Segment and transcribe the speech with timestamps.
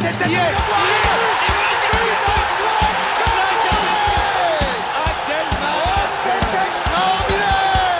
[0.00, 0.30] tête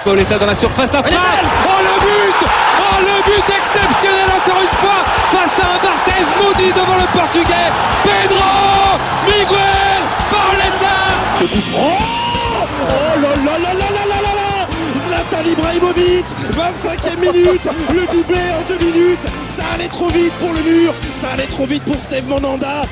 [0.05, 1.15] Pauletta dans la surface d'affaire.
[1.15, 2.49] Oh le but.
[2.81, 7.71] Oh le but exceptionnel encore une fois face à un Barthez maudit devant le portugais.
[8.03, 10.97] Pedro Miguel Pauletta
[11.39, 12.10] Ce coup franc
[15.41, 19.27] Zlatan Ibrahimovic 25e minute Le doublé en deux minutes.
[19.49, 22.83] Ça allait trop vite pour le mur Ça allait trop vite pour Steve Monanda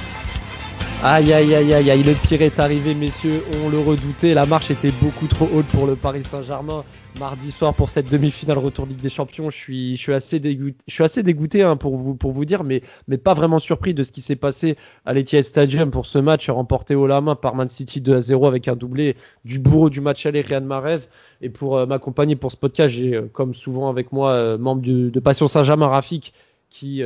[1.01, 4.73] Aïe aïe aïe aïe aïe, le pire est arrivé messieurs, on le redoutait, la marche
[4.73, 6.83] était beaucoup trop haute pour le Paris Saint-Germain.
[7.21, 10.77] Mardi soir pour cette demi-finale retour Ligue des Champions, je suis, je suis assez dégoûté,
[10.89, 13.95] je suis assez dégoûté hein, pour, vous, pour vous dire, mais, mais pas vraiment surpris
[13.95, 14.77] de ce qui s'est passé
[15.07, 18.21] à l'Etihad Stadium pour ce match remporté haut la main par Man City 2 à
[18.21, 21.09] 0 avec un doublé du bourreau du match aller Riyad Mahrez.
[21.43, 24.83] Et pour euh, m'accompagner pour ce podcast, j'ai euh, comme souvent avec moi euh, membre
[24.83, 26.35] de Passion Saint-Germain Rafik
[26.71, 27.03] qui,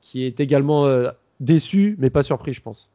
[0.00, 0.88] qui est également
[1.40, 2.88] déçu mais pas surpris je pense.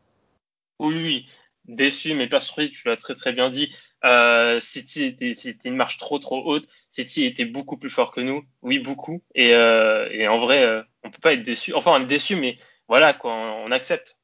[0.79, 1.27] Oui, oui,
[1.65, 3.71] déçu, mais pas surpris, tu l'as très très bien dit.
[4.05, 6.67] Euh, City était, c'était une marche trop trop haute.
[6.89, 9.23] City était beaucoup plus fort que nous, oui beaucoup.
[9.35, 11.73] Et, euh, et en vrai, euh, on peut pas être déçu.
[11.73, 12.57] Enfin, on est déçu, mais
[12.87, 14.19] voilà quoi, on, on accepte.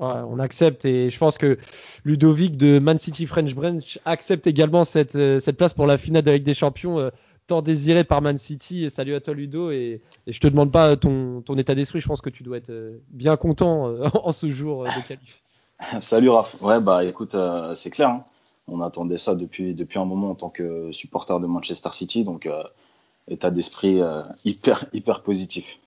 [0.00, 1.56] Ouais, on accepte et je pense que
[2.04, 6.30] Ludovic de Man City French Branch accepte également cette, cette place pour la finale de
[6.32, 7.12] la Ligue des Champions
[7.46, 8.84] tant désirée par Man City.
[8.84, 12.00] Et salut à toi Ludo et, et je te demande pas ton, ton état d'esprit,
[12.00, 12.72] je pense que tu dois être
[13.10, 15.43] bien content en ce jour de qualif.
[16.00, 16.62] Salut Raph.
[16.62, 18.08] Ouais, bah écoute, euh, c'est clair.
[18.10, 18.24] hein.
[18.66, 22.24] On attendait ça depuis, depuis un moment en tant que supporter de Manchester City.
[22.24, 22.62] Donc, euh,
[23.28, 25.78] état d'esprit euh, hyper, hyper positif.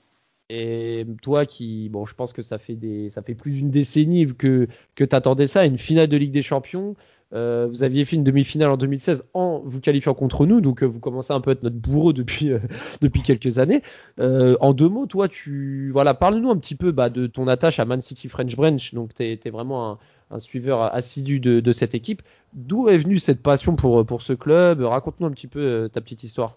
[0.49, 4.33] Et toi qui, bon, je pense que ça fait des, ça fait plus d'une décennie
[4.33, 6.95] que que t'attendais ça, une finale de Ligue des Champions.
[7.33, 10.85] Euh, vous aviez fait une demi-finale en 2016 en vous qualifiant contre nous, donc euh,
[10.85, 12.59] vous commencez un peu à être notre bourreau depuis euh,
[13.01, 13.81] depuis quelques années.
[14.17, 17.85] En deux mots, toi, tu, voilà, parle-nous un petit peu bah, de ton attache à
[17.85, 18.93] Man City French Branch.
[18.93, 19.99] Donc, t'es es vraiment
[20.31, 22.21] un, suiveur assidu de, cette équipe.
[22.53, 24.81] D'où est venue cette passion pour pour ce club?
[24.81, 26.53] Raconte-nous un petit peu ta petite histoire.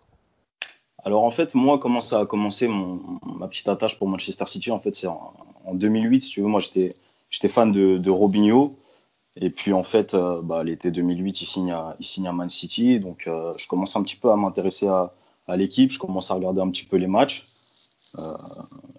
[1.05, 4.71] Alors en fait, moi, comment ça a commencé mon, ma petite attache pour Manchester City
[4.71, 5.33] En fait, c'est en,
[5.65, 6.47] en 2008, si tu veux.
[6.47, 8.77] Moi, j'étais fan de, de Robinho.
[9.37, 12.49] Et puis en fait, euh, bah, l'été 2008, il signe à, il signe à Man
[12.51, 12.99] City.
[13.01, 15.11] Donc euh, je commence un petit peu à m'intéresser à,
[15.47, 15.91] à l'équipe.
[15.91, 17.43] Je commence à regarder un petit peu les matchs.
[18.19, 18.23] Euh,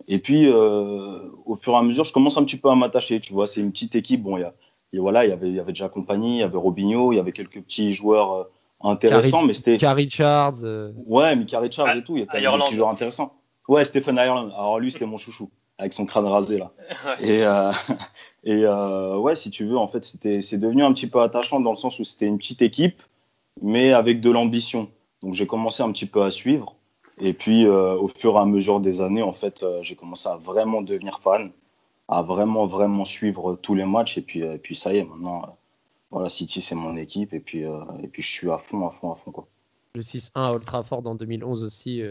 [0.07, 3.19] et puis euh, au fur et à mesure, je commence un petit peu à m'attacher.
[3.19, 4.23] Tu vois, c'est une petite équipe.
[4.23, 4.53] Bon, il y a,
[4.93, 7.19] et voilà, il y avait, y avait déjà compagnie, il y avait Robinho, il y
[7.19, 8.43] avait quelques petits joueurs euh,
[8.83, 9.77] intéressants, Carrie- mais c'était
[10.09, 10.55] Charles.
[10.63, 12.65] euh, Ouais, Mika Richards et tout, il y a tellement de Ireland.
[12.65, 13.33] petits joueurs intéressants.
[13.67, 14.49] Ouais, Stephen Ireland.
[14.49, 15.49] Alors lui, c'était mon chouchou,
[15.81, 16.71] avec son crâne rasé là.
[17.23, 17.73] Et, euh,
[18.43, 21.59] et euh, ouais, si tu veux, en fait, c'était, c'est devenu un petit peu attachant
[21.59, 23.01] dans le sens où c'était une petite équipe,
[23.61, 24.89] mais avec de l'ambition.
[25.21, 26.75] Donc j'ai commencé un petit peu à suivre.
[27.19, 30.29] Et puis euh, au fur et à mesure des années, en fait, euh, j'ai commencé
[30.29, 31.49] à vraiment devenir fan,
[32.07, 34.17] à vraiment vraiment suivre tous les matchs.
[34.17, 35.47] Et puis, euh, et puis ça y est, maintenant, euh,
[36.09, 37.33] voilà, City c'est mon équipe.
[37.33, 39.47] Et puis, euh, et puis je suis à fond, à fond, à fond quoi.
[39.93, 42.01] Le 6-1 à Old Trafford en 2011 aussi.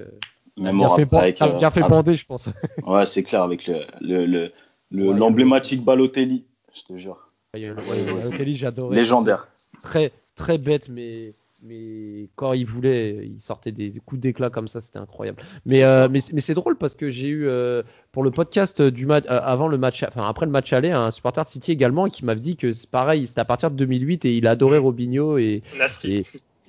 [0.60, 2.48] Euh, Même bien au fait, avec, euh, bien fait ah, bander, je pense.
[2.86, 4.52] Ouais, c'est clair, avec le, le, le,
[4.90, 6.44] le- Ouais, l'emblématique Balotelli,
[6.74, 7.30] je te jure.
[7.54, 8.22] Ouais, ouais, ouais.
[8.22, 8.94] Balotelli, j'adorais.
[8.96, 9.48] Légendaire.
[9.82, 11.30] Très, très bête, mais,
[11.64, 15.42] mais quand il voulait, il sortait des coups d'éclat comme ça, c'était incroyable.
[15.66, 17.82] Mais, C'est euh, mais, c'est- mais c'est drôle parce que j'ai eu, euh,
[18.12, 21.10] pour le podcast du match, euh, avant le match, enfin après le match aller, un
[21.10, 24.24] supporter de City également qui m'a dit que c'est pareil, c'était à partir de 2008
[24.24, 25.62] et il adorait Robinho et,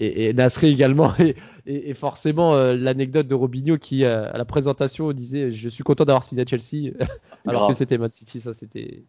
[0.01, 1.13] et, et Nasri également.
[1.19, 1.35] Et,
[1.66, 5.84] et, et forcément, euh, l'anecdote de Robinho qui, euh, à la présentation, disait Je suis
[5.84, 6.91] content d'avoir signé à Chelsea,
[7.47, 9.03] alors que c'était Man City, ça c'était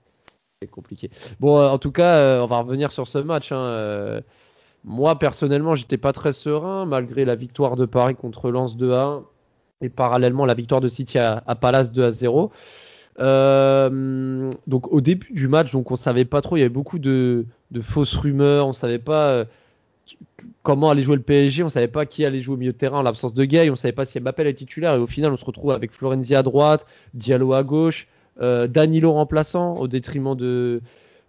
[0.70, 1.10] compliqué.
[1.40, 3.52] Bon, euh, en tout cas, on va revenir sur ce match.
[3.52, 4.20] hein,
[4.84, 9.04] moi, personnellement, j'étais pas très serein, malgré la victoire de Paris contre Lens 2 à
[9.04, 9.24] 1
[9.80, 12.50] et parallèlement la victoire de City à, à Palace 2 à 0.
[13.18, 16.98] Euh, donc au début du match, donc on savait pas trop, il y avait beaucoup
[16.98, 19.44] de, de fausses rumeurs, on savait pas
[20.62, 22.98] comment allait jouer le PSG, on savait pas qui allait jouer au milieu de terrain
[22.98, 25.36] en l'absence de Gay, on savait pas si Mbappé allait titulaire et au final on
[25.36, 28.06] se retrouve avec Florenzi à droite, Diallo à gauche,
[28.40, 30.80] euh, Danilo remplaçant au détriment de,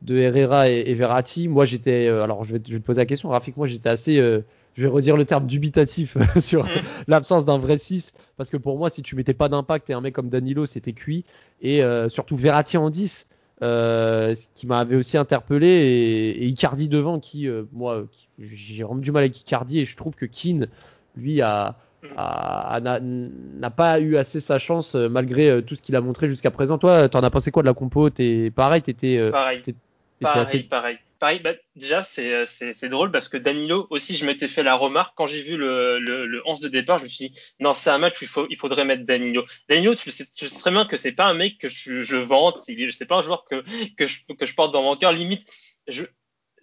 [0.04, 1.48] de Herrera et, et Verratti.
[1.48, 3.68] Moi j'étais, euh, alors je vais, te- je vais te poser la question, Rafik, moi
[3.68, 4.42] j'étais assez, euh,
[4.76, 6.68] je vais redire le terme dubitatif sur
[7.08, 10.02] l'absence d'un vrai 6 parce que pour moi si tu mettais pas d'impact et un
[10.02, 11.26] mec comme Danilo c'était cuit
[11.62, 13.28] et surtout Verratti en 10
[13.64, 18.04] euh, ce qui m'avait aussi interpellé et, et Icardi devant qui euh, moi
[18.38, 20.68] j'ai vraiment du mal avec Icardi et je trouve que Keane
[21.16, 21.78] lui a
[22.18, 26.78] n'a pas eu assez sa chance euh, malgré tout ce qu'il a montré jusqu'à présent.
[26.78, 28.10] Toi, t'en as pensé quoi de la compo?
[28.10, 29.62] T'es pareil, t'étais Pareil.
[29.62, 29.78] t'étais
[30.20, 30.98] Pareil, assez pareil.
[31.24, 35.14] Pareil, bah, déjà, c'est, c'est, drôle parce que Danilo, aussi, je m'étais fait la remarque
[35.16, 37.92] quand j'ai vu le, le, le 11 de départ, je me suis dit, non, c'est
[37.92, 39.46] un match où il, faut, il faudrait mettre Danilo.
[39.70, 42.18] Danilo, tu sais, tu sais très bien que c'est pas un mec que je, je
[42.18, 43.64] vante, c'est pas un joueur que,
[43.96, 45.14] que, je, que je porte dans mon cœur.
[45.14, 45.48] Limite,
[45.88, 46.04] je,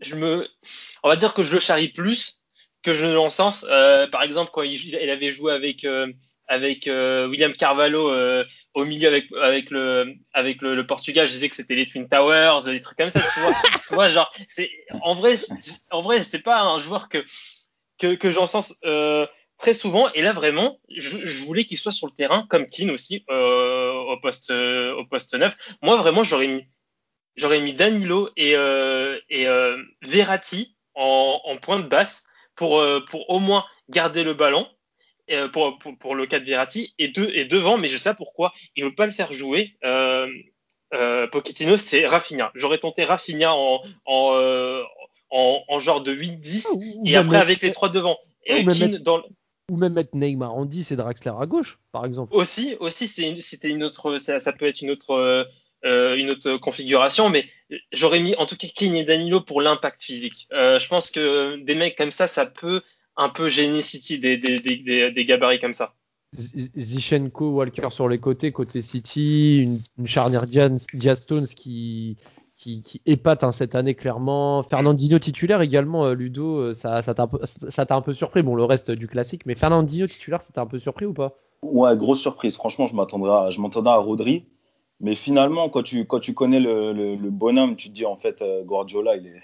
[0.02, 0.46] je me,
[1.02, 2.42] on va dire que je le charrie plus
[2.82, 3.64] que je ne l'encense.
[3.70, 6.12] Euh, par exemple, quand il, il avait joué avec, euh,
[6.50, 8.44] avec euh, William Carvalho euh,
[8.74, 12.08] au milieu avec avec le avec le, le Portugal, je disais que c'était les Twin
[12.08, 13.52] Towers, des trucs comme ça, tu vois,
[13.88, 14.68] tu vois genre c'est
[15.00, 15.36] en vrai
[15.92, 17.24] en vrai c'est pas un joueur que
[17.98, 19.26] que, que j'encense euh,
[19.58, 20.10] très souvent.
[20.12, 23.92] Et là vraiment je, je voulais qu'il soit sur le terrain comme Keane aussi euh,
[23.92, 25.56] au poste euh, au poste 9.
[25.82, 26.66] Moi vraiment j'aurais mis
[27.36, 28.54] j'aurais mis Danilo et
[29.28, 29.46] et
[30.02, 32.26] Verratti en, en point de basse
[32.56, 34.66] pour pour au moins garder le ballon
[35.30, 38.14] euh, pour, pour, pour, le cas de Verratti et, de, et devant, mais je sais
[38.14, 39.76] pourquoi il veut pas le faire jouer.
[39.84, 40.26] Euh,
[40.92, 42.50] euh, Pochettino, c'est Rafinha.
[42.54, 44.82] J'aurais tenté Rafinha en, en, euh,
[45.30, 47.42] en, en, genre de 8-10 et après mettre...
[47.42, 48.18] avec les trois devant.
[48.44, 49.22] Et ou, même mettre, dans...
[49.70, 52.34] ou même mettre Neymar en 10 et Draxler à gauche, par exemple.
[52.34, 55.46] Aussi, aussi c'était une, une autre, ça, ça, peut être une autre.
[55.82, 57.46] Euh, une autre configuration, mais
[57.90, 60.46] j'aurais mis en tout cas Keane et Danilo pour l'impact physique.
[60.52, 62.82] Euh, je pense que des mecs comme ça, ça peut
[63.16, 65.94] un peu génie City, des, des, des, des, gabarits comme ça.
[66.34, 72.16] Zichenko, Walker sur les côtés, côté City, une, une charnière Diaz Stones qui,
[72.56, 74.62] qui, qui, épate hein, cette année clairement.
[74.62, 78.42] Fernandinho titulaire également, euh, Ludo, euh, ça, ça t'a un, un, peu surpris.
[78.42, 81.36] Bon, le reste du classique, mais Fernandinho titulaire, ça t'a un peu surpris ou pas?
[81.62, 82.56] Ouais, grosse surprise.
[82.56, 84.46] Franchement, je m'attendais je à Rodri.
[85.00, 88.16] Mais finalement, quand tu, quand tu connais le, le, le bonhomme, tu te dis en
[88.16, 89.42] fait, euh, Guardiola, il, est,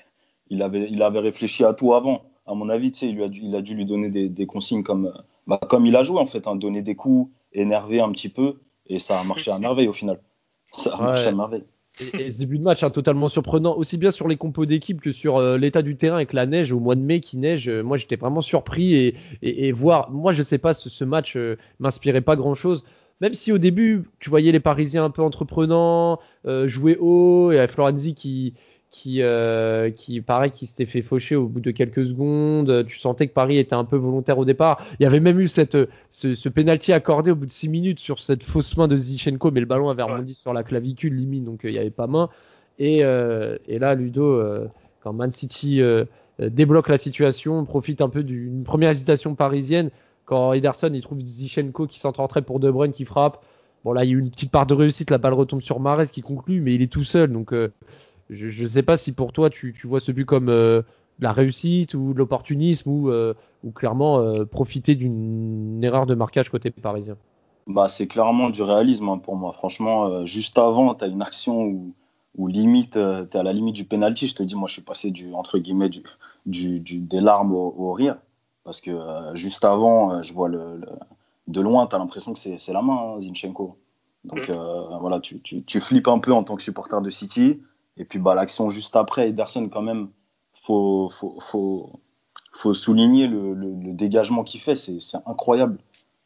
[0.51, 3.29] il, avait, il avait réfléchi à tout avant à mon avis, tu sais, il, a
[3.29, 5.13] dû, il a dû lui donner des, des consignes comme,
[5.47, 8.57] bah, comme il a joué, en fait, hein, donner des coups, énerver un petit peu,
[8.87, 10.21] et ça a marché à merveille au final.
[10.77, 11.05] Ça a ouais.
[11.05, 11.65] marché à merveille.
[12.01, 15.01] Et, et, ce début de match hein, totalement surprenant, aussi bien sur les compos d'équipe
[15.01, 17.69] que sur euh, l'état du terrain avec la neige au mois de mai qui neige.
[17.69, 20.11] Euh, moi, j'étais vraiment surpris et, et, et, voir.
[20.11, 22.85] Moi, je sais pas, ce, ce match euh, m'inspirait pas grand chose.
[23.21, 27.67] Même si au début, tu voyais les Parisiens un peu entreprenants, euh, jouer haut, et
[27.67, 28.53] Florenzi qui,
[28.91, 32.87] qui, euh, qui pareil, qui s'était fait faucher au bout de quelques secondes.
[32.87, 34.81] Tu sentais que Paris était un peu volontaire au départ.
[34.99, 35.77] Il y avait même eu cette,
[36.11, 39.51] ce, ce penalty accordé au bout de 6 minutes sur cette fausse main de Zichenko,
[39.51, 40.35] mais le ballon avait rebondi ouais.
[40.35, 42.31] sur la clavicule limite, donc euh, il n'y avait pas main.
[42.79, 44.69] Et, euh, et là, Ludo, euh,
[45.03, 46.05] quand Man City euh,
[46.39, 49.91] débloque la situation, profite un peu d'une première hésitation parisienne,
[50.25, 53.45] quand Ederson il trouve Zichenko qui s'entrerait pour De Bruyne qui frappe.
[53.85, 55.79] Bon là, il y a eu une petite part de réussite, la balle retombe sur
[55.79, 57.55] Mares qui conclut, mais il est tout seul, donc
[58.31, 60.83] je ne sais pas si pour toi tu, tu vois ce but comme euh,
[61.19, 63.35] de la réussite ou de l'opportunisme ou, euh,
[63.65, 67.17] ou clairement euh, profiter d'une erreur de marquage côté parisien.
[67.67, 69.53] Bah, c'est clairement du réalisme hein, pour moi.
[69.53, 71.95] Franchement, juste avant, tu as une action où,
[72.37, 74.29] où limite, tu es à la limite du penalty.
[74.29, 76.03] Je te dis, moi, je suis passé du, entre guillemets, du,
[76.47, 78.19] du, du des larmes au, au, rire.
[78.63, 78.97] Parce que
[79.35, 80.87] juste avant, je vois le, le
[81.49, 83.77] de loin, tu as l'impression que c'est la main, hein, Zinchenko.
[84.25, 84.99] Donc mmh.
[85.01, 87.61] voilà, tu, tu, tu flippes un peu en tant que supporter de City.
[87.97, 90.09] Et puis bah, l'action juste après, Ederson quand même,
[90.55, 92.01] faut, faut, faut,
[92.53, 95.79] faut souligner le, le, le dégagement qu'il fait, c'est incroyable.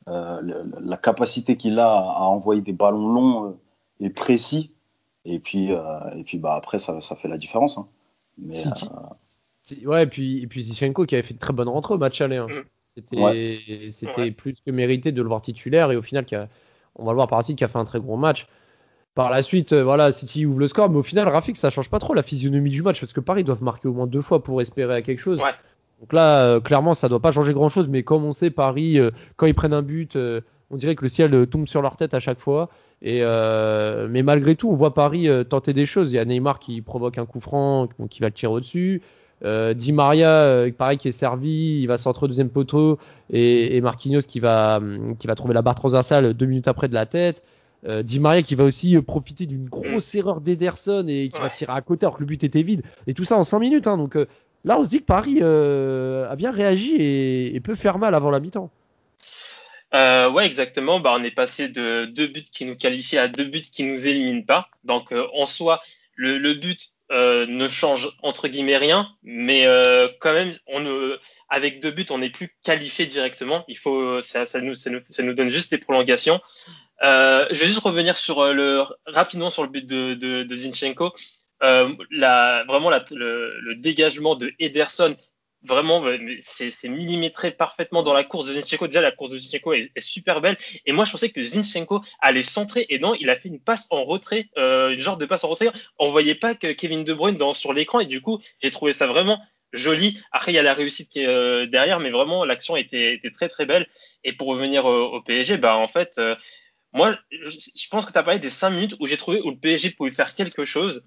[0.09, 3.59] Euh, le, la capacité qu'il a à, envoyer des ballons longs euh,
[4.01, 4.73] et précis.
[5.25, 7.79] Et puis, euh, et puis bah, après, ça, ça fait la différence.
[7.79, 7.87] Hein.
[8.39, 9.87] Mais, euh...
[9.87, 12.21] Ouais, et puis, et puis Zichenko qui avait fait une très bonne rentrée au match
[12.21, 12.39] aller.
[12.39, 12.49] Hein.
[12.81, 13.93] C'était ouais.
[14.17, 14.31] ouais.
[14.33, 16.49] plus que mérité de le voir titulaire et au final, a,
[16.97, 18.49] on va le voir par ici, qui a fait un très gros match.
[19.15, 21.91] Par la suite, euh, voilà, City ouvre le score, mais au final, Rafik, ça change
[21.91, 24.43] pas trop la physionomie du match parce que Paris doivent marquer au moins deux fois
[24.43, 25.41] pour espérer à quelque chose.
[25.41, 25.51] Ouais.
[26.01, 28.99] Donc là, euh, clairement, ça doit pas changer grand chose, mais comme on sait, Paris,
[28.99, 31.97] euh, quand ils prennent un but, euh, on dirait que le ciel tombe sur leur
[31.97, 32.71] tête à chaque fois.
[33.03, 36.13] Et mais malgré tout, on voit Paris tenter des choses.
[36.13, 39.03] Il y a Neymar qui provoque un coup franc, qui va le tirer au-dessus.
[39.43, 42.99] Di Maria, pareil, qui est servi, il va centrer au deuxième poteau,
[43.31, 44.81] et, et Marquinhos qui va,
[45.19, 47.43] qui va trouver la barre transversale deux minutes après de la tête.
[47.87, 51.45] Euh, Di Maria qui va aussi euh, profiter d'une grosse erreur d'Ederson et qui ouais.
[51.45, 53.59] va tirer à côté alors que le but était vide et tout ça en 5
[53.59, 54.27] minutes hein, donc euh,
[54.67, 58.15] là on se dit que Paris euh, a bien réagi et, et, peut faire mal
[58.15, 58.71] avant la mi-temps
[59.95, 63.63] ouais exactement bah, on est passé de deux buts qui nous qualifient à deux buts
[63.63, 65.81] qui nous éliminent pas donc en soi
[66.17, 69.65] le, le but ne change entre guillemets rien mais
[70.21, 71.17] quand même on ne
[71.51, 73.65] avec deux buts, on n'est plus qualifié directement.
[73.67, 76.41] Il faut, ça, ça, nous, ça, nous, ça nous donne juste des prolongations.
[77.03, 81.13] Euh, je vais juste revenir sur euh, rapidement sur le but de, Zinchenko.
[81.63, 81.93] Euh,
[82.69, 85.17] vraiment le, dégagement de Ederson
[85.63, 86.03] vraiment,
[86.41, 88.87] c'est millimétré parfaitement dans la course de Zinchenko.
[88.87, 90.57] Déjà, la course de Zinchenko est, super belle.
[90.87, 92.87] Et moi, je pensais que Zinchenko allait centrer.
[92.89, 95.71] Et non, il a fait une passe en retrait, une genre de passe en retrait.
[95.99, 98.01] On voyait pas que Kevin De Bruyne dans, sur l'écran.
[98.01, 99.39] Et du coup, j'ai trouvé ça vraiment
[99.75, 100.19] joli.
[100.33, 103.67] Après, il y a la réussite qui est derrière, mais vraiment, l'action était, très, très
[103.67, 103.87] belle.
[104.25, 106.19] Et pour revenir au, PSG, bah, en fait,
[106.93, 109.57] moi, je pense que tu as parlé des 5 minutes où j'ai trouvé où le
[109.57, 111.05] PSG pouvait faire quelque chose.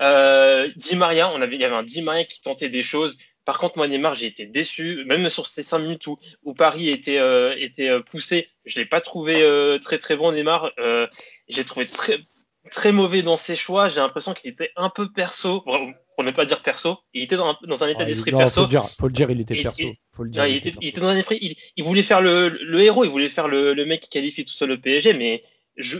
[0.00, 3.16] Euh, Di Maria, on avait, il y avait un Di Maria qui tentait des choses.
[3.46, 6.88] Par contre, moi, Neymar, j'ai été déçu, même sur ces cinq minutes où, où Paris
[6.88, 8.50] était, euh, était euh, poussé.
[8.64, 10.72] Je l'ai pas trouvé euh, très très bon, Neymar.
[10.80, 11.06] Euh,
[11.48, 12.18] j'ai trouvé très
[12.72, 13.88] très mauvais dans ses choix.
[13.88, 15.64] J'ai l'impression qu'il était un peu perso,
[16.16, 16.98] pour ne pas dire perso.
[17.14, 18.62] Il était dans un, dans un état d'esprit perso.
[18.62, 19.84] Faut le, dire, faut le dire, il était perso.
[20.12, 21.38] faut le dire, il, était, il, était, dans un esprit.
[21.40, 24.44] Il, il voulait faire le, le, héros, il voulait faire le, le mec qui qualifie
[24.44, 25.44] tout seul le PSG, mais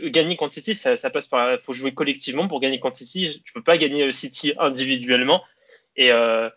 [0.04, 1.58] gagner contre City, ça, ça passe par.
[1.64, 3.42] faut jouer collectivement pour gagner contre City.
[3.44, 5.42] Tu peux pas gagner City individuellement.
[5.96, 6.49] Et euh,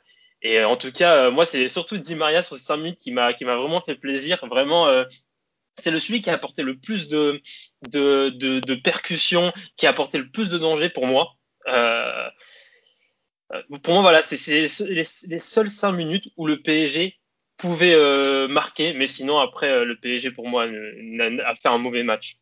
[0.42, 3.12] et en tout cas, euh, moi, c'est surtout Di Maria sur ces 5 minutes qui
[3.12, 4.40] m'a qui m'a vraiment fait plaisir.
[4.48, 5.04] Vraiment, euh,
[5.78, 7.42] c'est le celui qui a apporté le plus de
[7.90, 11.36] de, de, de percussions, qui a apporté le plus de danger pour moi.
[11.68, 12.30] Euh, euh
[13.84, 17.16] pour moi, voilà, c'est les, les, seules 5 minutes où le PSG
[17.58, 22.38] pouvait euh, marquer, mais sinon après, le PSG pour moi a fait un mauvais match.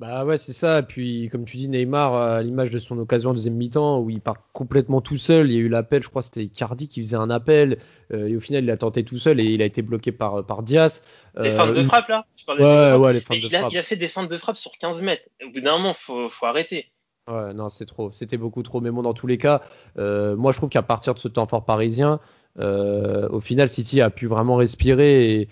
[0.00, 0.78] Bah ouais, c'est ça.
[0.78, 4.08] Et puis, comme tu dis, Neymar, à l'image de son occasion en deuxième mi-temps, où
[4.08, 7.02] il part complètement tout seul, il y a eu l'appel, je crois c'était Cardi qui
[7.02, 7.78] faisait un appel,
[8.10, 10.46] euh, et au final, il a tenté tout seul et il a été bloqué par,
[10.46, 11.04] par Diaz.
[11.38, 13.64] Les feintes de frappe, là Ouais, ouais, les feintes de il frappe.
[13.66, 15.24] A, il a fait des feintes de frappe sur 15 mètres.
[15.44, 16.90] Au bout d'un moment, faut, faut arrêter.
[17.30, 18.10] Ouais, non, c'est trop.
[18.12, 18.80] C'était beaucoup trop.
[18.80, 19.62] Mais bon, dans tous les cas,
[19.98, 22.20] euh, moi, je trouve qu'à partir de ce temps fort parisien,
[22.58, 25.48] euh, au final, City a pu vraiment respirer et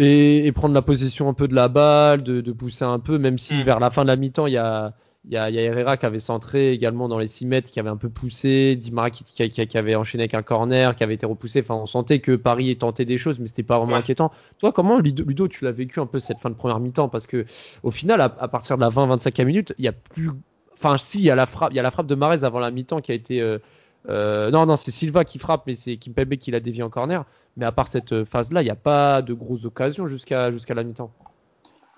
[0.00, 3.18] et, et, prendre la possession un peu de la balle, de, de pousser un peu,
[3.18, 3.62] même si mm.
[3.62, 5.62] vers la fin de la mi-temps, il y a, il y, a, il y a
[5.62, 8.92] Herrera qui avait centré également dans les 6 mètres, qui avait un peu poussé, Di
[8.92, 11.60] Maria qui, qui, qui, avait enchaîné avec un corner, qui avait été repoussé.
[11.60, 13.98] Enfin, on sentait que Paris tentait des choses, mais c'était pas vraiment ouais.
[13.98, 14.30] inquiétant.
[14.58, 17.08] Toi, comment, Ludo, tu l'as vécu un peu cette fin de première mi-temps?
[17.08, 17.44] Parce que
[17.82, 20.30] au final, à, à partir de la 20-25 minutes, il y a plus.
[20.78, 23.40] Enfin, si, il y a la frappe, de Marez avant la mi-temps qui a été.
[23.40, 23.58] Euh,
[24.08, 27.24] euh, non, non, c'est Silva qui frappe, mais c'est Kimpembe qui l'a dévié en corner.
[27.56, 31.10] Mais à part cette phase-là, il n'y a pas de grosses occasions jusqu'à la mi-temps.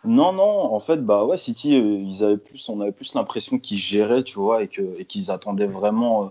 [0.04, 3.58] Non, non, en fait, bah ouais, City, euh, ils avaient plus, on avait plus l'impression
[3.58, 4.68] qu'ils géraient, tu vois, et
[5.06, 6.28] qu'ils attendaient vraiment euh,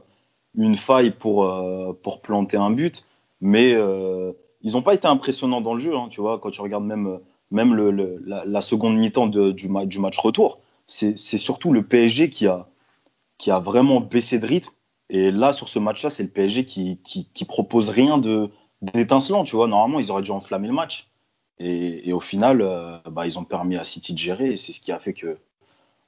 [0.55, 3.05] une faille pour euh, planter un but.
[3.41, 6.61] Mais euh, ils n'ont pas été impressionnants dans le jeu, hein, tu vois, quand tu
[6.61, 7.19] regardes même
[8.25, 10.57] la, seconde mi-temps du match retour,
[10.89, 12.67] c'est surtout le PSG qui a
[13.37, 14.73] qui a vraiment baissé de rythme.
[15.09, 18.21] Et là, sur ce match-là, c'est le PSG qui, qui, propose rien
[18.81, 19.67] d'étincelant, tu vois.
[19.67, 21.09] Normalement, ils auraient dû enflammer le match.
[21.57, 24.51] Et, et au final, euh, bah, ils ont permis à City de gérer.
[24.51, 25.37] Et c'est ce qui a fait que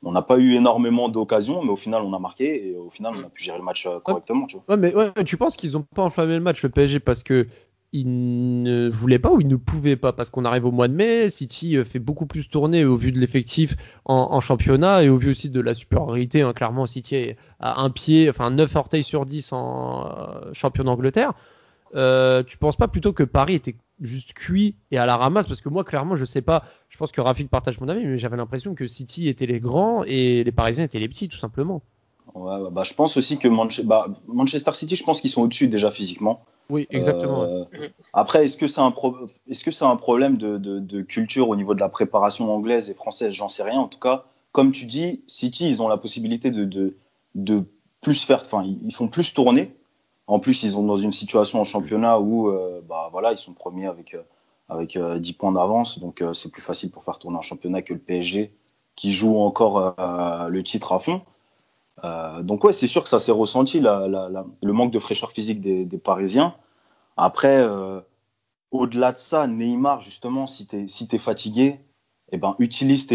[0.04, 2.70] on n'a pas eu énormément d'occasions, mais au final, on a marqué.
[2.70, 4.76] Et au final, on a pu gérer le match euh, correctement, tu vois.
[4.76, 7.48] Ouais, mais tu penses qu'ils n'ont pas enflammé le match, le PSG, parce que
[7.93, 10.93] ils ne voulaient pas ou ils ne pouvaient pas parce qu'on arrive au mois de
[10.93, 15.17] mai, City euh, fait beaucoup plus tourner au vu de l'effectif en, championnat et au
[15.17, 16.41] vu aussi de la supériorité.
[16.41, 21.33] Hein, clairement, City a un pied, enfin 9 orteils sur 10 en euh, champion d'Angleterre.
[21.95, 25.48] Euh, tu penses pas plutôt que Paris était juste cuit et à la ramasse?
[25.48, 28.17] Parce que moi clairement je sais pas je pense que Rafik partage mon avis mais
[28.17, 31.83] j'avais l'impression que City était les grands et les Parisiens étaient les petits tout simplement
[32.36, 35.68] ouais, bah, je pense aussi que Manche bah, Manchester City je pense qu'ils sont au-dessus
[35.68, 36.44] déjà physiquement.
[36.70, 37.44] Oui exactement.
[37.44, 37.64] Euh,
[38.14, 39.12] après est-ce que c'est un pro...
[39.12, 42.94] que c'est un problème de, de, de, culture au niveau de la préparation anglaise et
[42.94, 43.34] française?
[43.34, 43.80] J'en sais rien.
[43.80, 46.98] En tout cas comme tu dis City ils ont la possibilité de, de,
[47.36, 47.64] de
[48.02, 49.72] plus faire enfin ils font plus tourner.
[50.32, 53.52] En plus, ils sont dans une situation en championnat où euh, bah, voilà, ils sont
[53.52, 54.22] premiers avec, euh,
[54.70, 56.00] avec euh, 10 points d'avance.
[56.00, 58.54] Donc, euh, c'est plus facile pour faire tourner un championnat que le PSG
[58.96, 61.22] qui joue encore euh, le titre à fond.
[62.03, 66.55] Donc, ouais, c'est sûr que ça s'est ressenti, le manque de fraîcheur physique des, Parisiens.
[67.17, 67.65] Après,
[68.72, 71.79] au-delà de ça, Neymar, justement, si tu es, fatigué,
[72.31, 73.05] eh ben, utilise,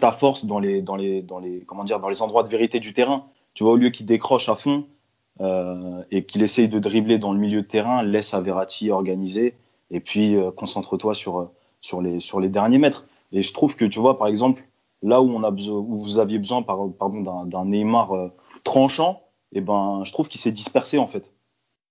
[0.00, 1.24] ta force dans les, dans, les,
[2.20, 3.26] endroits de vérité du terrain.
[3.54, 4.84] Tu vois, au lieu qu'il décroche à fond,
[5.40, 8.42] euh, et qu'il essaye de dribbler dans le milieu de terrain, laisse à
[8.90, 9.54] organiser
[9.90, 13.06] et puis euh, concentre-toi sur les derniers mètres.
[13.32, 14.62] Et je trouve que, tu vois, par exemple,
[15.06, 18.28] là où, on a besoin, où vous aviez besoin par, pardon, d'un Neymar euh,
[18.64, 19.22] tranchant,
[19.52, 21.32] et eh ben, je trouve qu'il s'est dispersé en fait.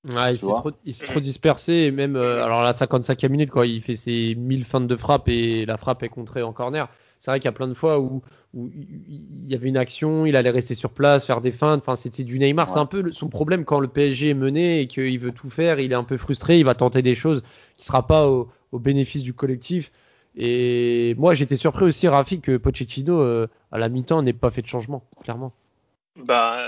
[0.07, 3.95] Il s'est trop, trop, dispersé et même euh, alors la 55e minute quand il fait
[3.95, 6.89] ses 1000 feintes de frappe et la frappe est contrée en corner
[7.25, 8.21] c'est vrai qu'il y a plein de fois où,
[8.53, 11.81] où, il y avait une action, il allait rester sur place, faire des feintes.
[11.81, 12.67] Enfin, c'était du Neymar.
[12.67, 12.73] Ouais.
[12.73, 15.79] C'est un peu son problème quand le PSG est mené et qu'il veut tout faire.
[15.79, 16.59] Il est un peu frustré.
[16.59, 17.41] Il va tenter des choses
[17.77, 19.91] qui ne sera pas au, au, bénéfice du collectif.
[20.37, 24.61] Et moi, j'étais surpris aussi, Rafi, que Pochettino, euh, à la mi-temps, n'ait pas fait
[24.61, 25.53] de changement, clairement.
[26.15, 26.59] Bah,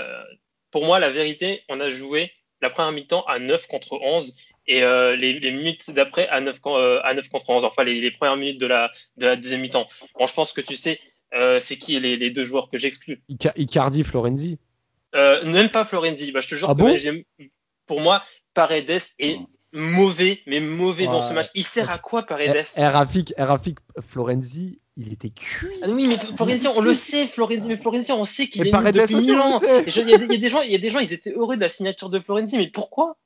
[0.70, 4.34] pour moi, la vérité, on a joué la première mi-temps à 9 contre 11
[4.66, 8.00] et euh, les, les, minutes d'après à 9, euh, à 9 contre 11, enfin les,
[8.00, 9.88] les, premières minutes de la, de la deuxième mi-temps.
[10.18, 11.00] Bon, je pense que tu sais,
[11.34, 13.22] euh, c'est qui les, les, deux joueurs que j'exclus.
[13.28, 14.58] Icardi, Florenzi.
[15.14, 17.24] Euh, Même pas Florenzi, bah, je te jure ah que bon?
[17.86, 18.22] pour moi,
[18.52, 19.38] Paredes est
[19.72, 21.12] mauvais, mais mauvais ouais.
[21.12, 21.48] dans ce match.
[21.54, 22.64] Il sert à quoi Paredes?
[22.76, 25.68] Eh, Rafik, Rafik, Florenzi, il était cuit.
[25.82, 28.92] Ah oui, mais Florenzi, on le sait, Florenzi, mais Florenzi, on sait qu'il est nul
[28.92, 29.60] depuis mille ans.
[29.86, 31.68] Il y, a des gens, il y a des gens, ils étaient heureux de la
[31.68, 33.16] signature de Florenzi, mais pourquoi?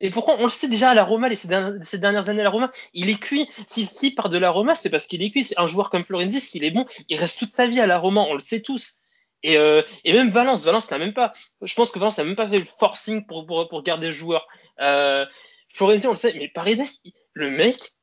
[0.00, 0.36] Et pourquoi?
[0.40, 2.72] On le sait déjà à la Roma, ces dernières, ces dernières années à la Roma,
[2.94, 3.48] il est cuit.
[3.68, 5.48] Si, si part de la Roma, c'est parce qu'il est cuit.
[5.56, 8.22] Un joueur comme Florenzi, s'il est bon, il reste toute sa vie à la Roma,
[8.22, 8.96] on le sait tous.
[9.44, 11.32] Et, euh, et même Valence, Valence n'a même pas.
[11.62, 14.12] Je pense que Valence n'a même pas fait le forcing pour, pour, pour garder le
[14.12, 14.48] joueur.
[14.80, 15.26] Euh,
[15.74, 16.86] Florenzi, on le sait, mais Paredes,
[17.32, 17.94] le mec,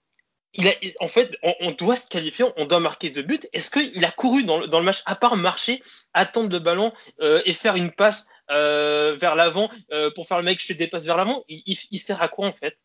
[0.54, 3.40] il a, en fait, on, on, doit se qualifier, on doit marquer deux buts.
[3.54, 5.82] Est-ce qu'il a couru dans le, dans le match, à part marcher,
[6.14, 10.44] attendre le ballon euh, et faire une passe euh, vers l'avant euh, pour faire le
[10.44, 11.46] mec je te dépasse vers l'avant?
[11.48, 12.78] Il, il, il, sert à quoi en fait?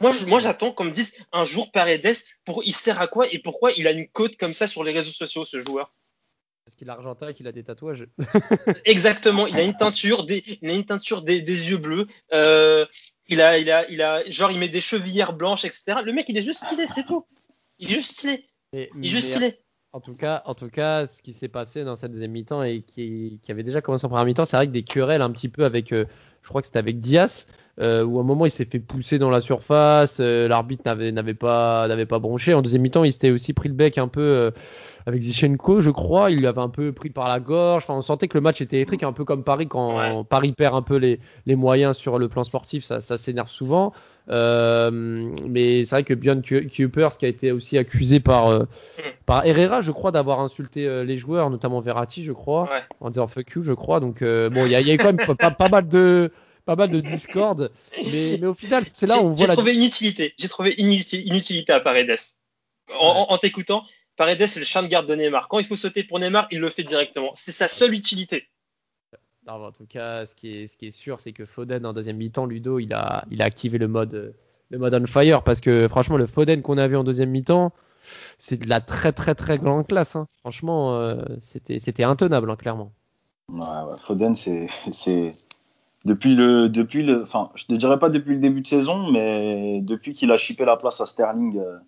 [0.00, 3.26] Moi, je, moi, j'attends qu'on me dise un jour Paredes, pour, il sert à quoi
[3.32, 5.92] et pourquoi il a une cote comme ça sur les réseaux sociaux, ce joueur?
[6.64, 8.06] Parce qu'il est argentin qu'il a des tatouages.
[8.84, 12.06] Exactement, il a une teinture, des, il a une teinture des, des yeux bleus.
[12.32, 12.86] Euh,
[13.32, 15.98] il a, il a, il a, genre il met des chevillères blanches, etc.
[16.04, 17.24] Le mec, il est juste stylé, c'est tout.
[17.78, 18.44] Il est juste stylé.
[18.72, 19.58] Mais, il est juste stylé.
[19.94, 22.80] En tout cas, en tout cas, ce qui s'est passé dans cette deuxième mi-temps et
[22.80, 25.50] qui, qui, avait déjà commencé en première mi-temps, c'est vrai que des querelles un petit
[25.50, 26.06] peu avec, euh,
[26.42, 27.46] je crois que c'était avec Diaz,
[27.78, 31.12] euh, où à un moment il s'est fait pousser dans la surface, euh, l'arbitre n'avait,
[31.12, 32.54] n'avait pas, n'avait pas bronché.
[32.54, 34.50] En deuxième mi-temps, il s'était aussi pris le bec un peu
[35.06, 36.30] avec Zichenko, je crois.
[36.30, 37.84] Il avait un peu pris par la gorge.
[37.84, 40.24] Enfin, on sentait que le match était électrique, un peu comme Paris quand Ouais.
[40.28, 43.92] Paris perd un peu les, les moyens sur le plan sportif, ça, ça s'énerve souvent.
[44.30, 44.90] Euh,
[45.48, 48.64] mais c'est vrai que Björn Kuipers, qui a été aussi accusé par, euh,
[49.26, 52.80] par Herrera, je crois, d'avoir insulté euh, les joueurs, notamment Verratti, je crois, Ouais.
[53.00, 54.00] en disant fuck you, je crois.
[54.00, 56.30] Donc bon, il y a, il y a quand même pas, pas mal de
[56.64, 57.72] pas mal de discorde,
[58.12, 60.32] mais, mais au final, c'est là J'ai- où on J'ai voit la trouvé une utilité.
[60.38, 62.14] J'ai trouvé une une utilité à Paredes.
[63.00, 63.82] En, en- en t'écoutant,
[64.16, 65.48] Paredes, c'est le chien de garde de Neymar.
[65.48, 67.32] Quand il faut sauter pour Neymar, il le fait directement.
[67.34, 68.46] C'est sa seule utilité.
[69.46, 71.84] Non, mais en tout cas, ce qui est, ce qui est sûr, c'est que Foden
[71.84, 74.34] en deuxième mi-temps, Ludo, il a, il a activé le mode,
[74.70, 77.72] le mode on fire parce que franchement, le Foden qu'on a vu en deuxième mi-temps,
[78.38, 80.14] c'est de la très très très grande classe.
[80.14, 80.28] hein.
[80.40, 82.92] Franchement, euh, c'était, c'était intenable, hein, clairement.
[83.48, 84.68] Ouais, ouais, Foden, c'est,
[86.04, 89.80] depuis le, depuis le, enfin, je te dirais pas depuis le début de saison, mais
[89.82, 91.78] depuis qu'il a chippé la place à Sterling, euh,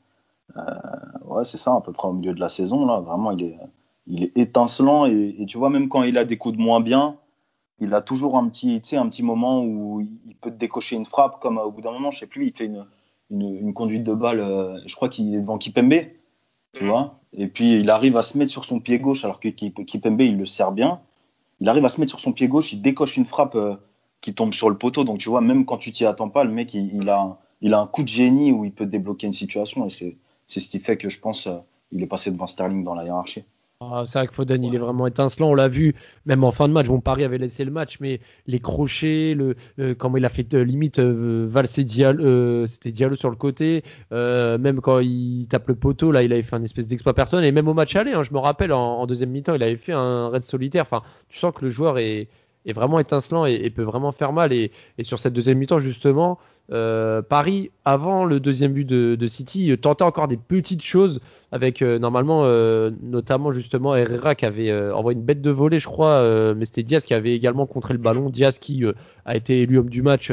[1.24, 3.00] ouais, c'est ça, à peu près au milieu de la saison là.
[3.00, 3.58] Vraiment, il est,
[4.06, 6.80] il est étincelant et, et tu vois même quand il a des coups de moins
[6.80, 7.16] bien,
[7.80, 11.40] il a toujours un petit, un petit moment où il peut te décocher une frappe,
[11.40, 12.86] comme euh, au bout d'un moment, je sais plus, il fait une,
[13.30, 15.94] une, une conduite de balle, euh, je crois qu'il est devant Kipembe,
[16.72, 19.48] tu vois, et puis il arrive à se mettre sur son pied gauche alors que
[19.48, 21.00] Kip- Kipembe il le sert bien.
[21.60, 23.76] Il arrive à se mettre sur son pied gauche, il décoche une frappe euh,
[24.20, 25.04] qui tombe sur le poteau.
[25.04, 27.74] Donc tu vois, même quand tu t'y attends pas, le mec il, il a, il
[27.74, 30.68] a un coup de génie où il peut débloquer une situation et c'est, c'est ce
[30.68, 31.58] qui fait que je pense euh,
[31.92, 33.44] il est passé devant Sterling dans la hiérarchie.
[33.80, 35.50] Ah, c'est vrai que Foden, il est vraiment étincelant.
[35.50, 35.94] On l'a vu,
[36.26, 36.86] même en fin de match.
[36.86, 40.54] Bon, Paris avait laissé le match, mais les crochets, le, euh, comment il a fait
[40.54, 43.82] euh, limite euh, valser Diallo, c'était Diallo sur le côté.
[44.10, 47.44] Même quand il tape le poteau, là, il avait fait un espèce d'exploit personnel.
[47.44, 49.92] Et même au match aller, hein, je me rappelle, en, deuxième mi-temps, il avait fait
[49.92, 50.82] un raid solitaire.
[50.82, 52.28] Enfin, tu sens que le joueur est,
[52.66, 54.52] vraiment étincelant et, et peut vraiment faire mal.
[54.52, 56.38] Et, et sur cette deuxième mi-temps, justement,
[56.72, 61.20] euh, Paris, avant le deuxième but de, de City, euh, tentait encore des petites choses
[61.52, 65.86] avec euh, normalement, euh, notamment justement Herrera qui avait envoyé une bête de volée, je
[65.88, 68.30] crois, mais c'était Diaz qui avait également contré le ballon.
[68.30, 68.82] Diaz qui
[69.26, 70.32] a été élu homme du match.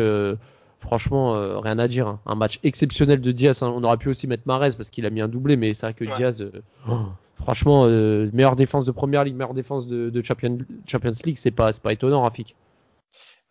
[0.80, 2.08] franchement, rien à dire.
[2.08, 2.20] hein.
[2.26, 3.62] Un match exceptionnel de Diaz.
[3.64, 3.74] hein.
[3.76, 5.94] On aurait pu aussi mettre Marez parce qu'il a mis un doublé, mais c'est vrai
[5.94, 6.16] que Ouais.
[6.16, 6.44] Diaz,
[6.90, 6.94] oh,
[7.36, 11.72] franchement, meilleure défense de première ligue, meilleure défense de, de Champions, Champions League, c'est pas,
[11.74, 12.56] c'est pas étonnant, Rafik.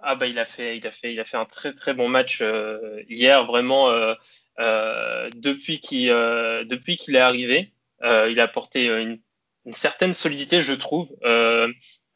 [0.02, 2.08] Ah bah il a fait, il a fait, il a fait un très très bon
[2.08, 4.14] match euh, hier vraiment euh,
[4.58, 9.20] euh, depuis qu'il depuis qu'il est arrivé, il a apporté une,
[9.66, 11.08] une certaine solidité je trouve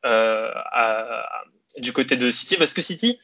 [0.02, 1.42] à-
[1.78, 3.18] du côté de City parce que City,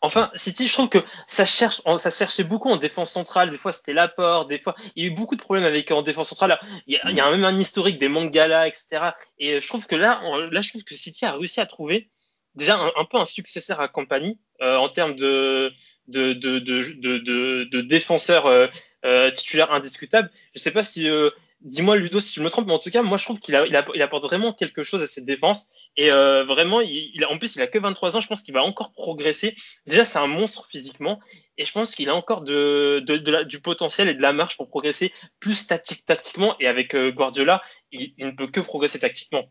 [0.00, 3.72] enfin City je trouve que ça cherche, ça cherchait beaucoup en défense centrale, des fois
[3.72, 6.58] c'était l'apport, des fois il y a eu beaucoup de problèmes avec en défense centrale.
[6.86, 9.16] Il y a, il y a même un historique des Mangala etc.
[9.38, 12.10] Et je trouve que là, on- là je trouve que City a réussi à trouver
[12.54, 15.72] déjà un, peu un successeur à Compagnie euh, en termes de
[16.08, 18.66] de de de de, défenseur euh,
[19.04, 20.30] euh, titulaire indiscutable.
[20.54, 23.02] Je sais pas si euh, dis-moi Ludo si tu me trompes, mais en tout cas
[23.02, 27.24] moi je trouve qu'il apporte vraiment quelque chose à cette défense et euh, vraiment il,
[27.24, 29.56] en plus il a que 23 ans, je pense qu'il va encore progresser.
[29.86, 31.20] Déjà c'est un monstre physiquement
[31.56, 34.56] et je pense qu'il a encore de, de, de du potentiel et de la marche
[34.56, 37.62] pour progresser plus tactique, tactiquement et avec Guardiola
[37.92, 39.48] il ne peut que progresser tactiquement.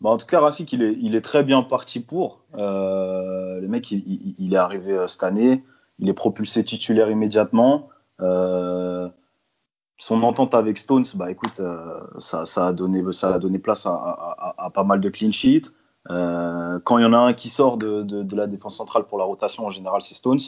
[0.00, 2.40] Bah, en tout cas, Rafik, il est, très bien parti pour.
[2.54, 5.64] Euh, le mec, il, est arrivé euh, cette année.
[5.98, 7.88] il est propulsé titulaire immédiatement.
[8.18, 11.60] son entente avec Stones, bah écoute,
[12.18, 15.70] ça, a donné, ça a donné place à, pas mal de clean sheets.
[16.06, 19.64] quand il y en a un qui sort de, la défense centrale pour la rotation,
[19.64, 20.38] en général, c'est Stones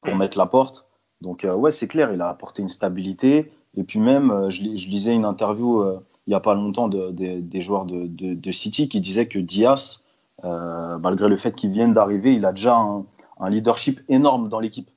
[0.00, 0.86] pour mettre la porte.
[1.20, 3.52] Donc ouais, c'est clair, il a apporté une stabilité.
[3.74, 7.86] Et puis même, je lisais une interview il n'y a pas longtemps de, des joueurs
[7.86, 10.04] de, City qui disaient que Diaz,
[10.44, 14.90] euh, malgré le fait qu'il vienne d'arriver, il a déjà un, leadership énorme dans l'équipe.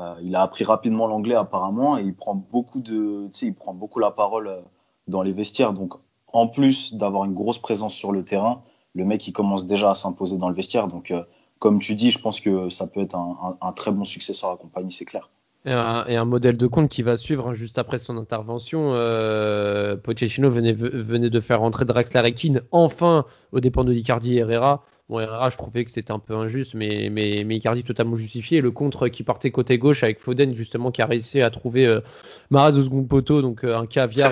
[0.00, 4.00] Euh, il a appris rapidement l'anglais apparemment et il prend beaucoup de, il prend beaucoup
[4.00, 4.60] la parole euh,
[5.06, 5.72] dans les vestiaires.
[5.72, 5.94] Donc
[6.32, 8.62] en plus d'avoir une grosse présence sur le terrain,
[8.94, 10.88] le mec il commence déjà à s'imposer dans le vestiaire.
[10.88, 11.14] Donc
[11.60, 14.50] comme tu dis, je pense que ça peut être un, un, un très bon successeur
[14.50, 15.30] à compagnie, c'est clair.
[15.68, 18.92] Et un, modèle de compte qui va suivre hein, juste après son intervention.
[18.94, 24.36] Euh, Pochettino venait, venait, de faire rentrer Draxler et Keane enfin aux dépens de Icardi
[24.36, 24.84] et Herrera.
[25.08, 28.60] Bon, Herrera, je trouvais que c'était un peu injuste, mais, mais, mais, Icardi totalement justifié.
[28.60, 32.00] le contre qui partait côté gauche avec Foden, justement, qui a réussi à trouver euh,
[32.50, 34.30] Maraz au second poteau, donc euh, un caviar.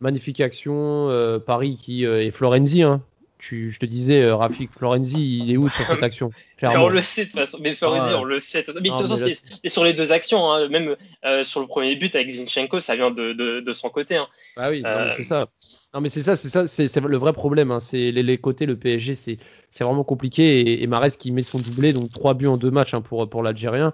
[0.00, 1.08] Magnifique action.
[1.10, 3.02] Euh, Paris qui est Florenzi, hein,
[3.50, 6.30] je te disais, euh, Rafik Florenzi, il est où sur cette action
[6.62, 7.58] On le sait de toute façon.
[7.60, 8.64] Mais Florenzi, on le sait.
[8.80, 11.96] Mais de toute façon, c'est sur les deux actions, hein, même euh, sur le premier
[11.96, 14.16] but avec Zinchenko, ça vient de, de, de son côté.
[14.16, 14.26] Hein.
[14.56, 15.48] Ah oui, euh, c'est ça.
[15.92, 17.70] Non, mais c'est ça, c'est ça, c'est le vrai problème.
[17.70, 17.80] Hein.
[17.80, 19.38] C'est les, les, côtés, le PSG, c'est
[19.80, 20.60] vraiment compliqué.
[20.60, 23.28] Et, et Marès qui met son doublé, donc trois buts en deux matchs hein, pour,
[23.28, 23.92] pour l'Algérien.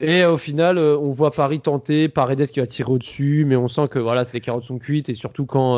[0.00, 3.88] Et au final, on voit Paris tenter, Paredes qui va tirer au-dessus, mais on sent
[3.90, 5.08] que voilà, les carottes sont cuites.
[5.08, 5.76] Et surtout quand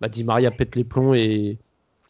[0.00, 1.58] bah, Di Maria pète les plombs et,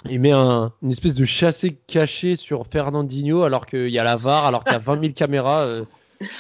[0.09, 4.17] il met un, une espèce de chassé caché sur Fernandinho alors qu'il y a la
[4.17, 5.61] VAR, alors qu'il y a 20 000 caméras.
[5.61, 5.85] Euh,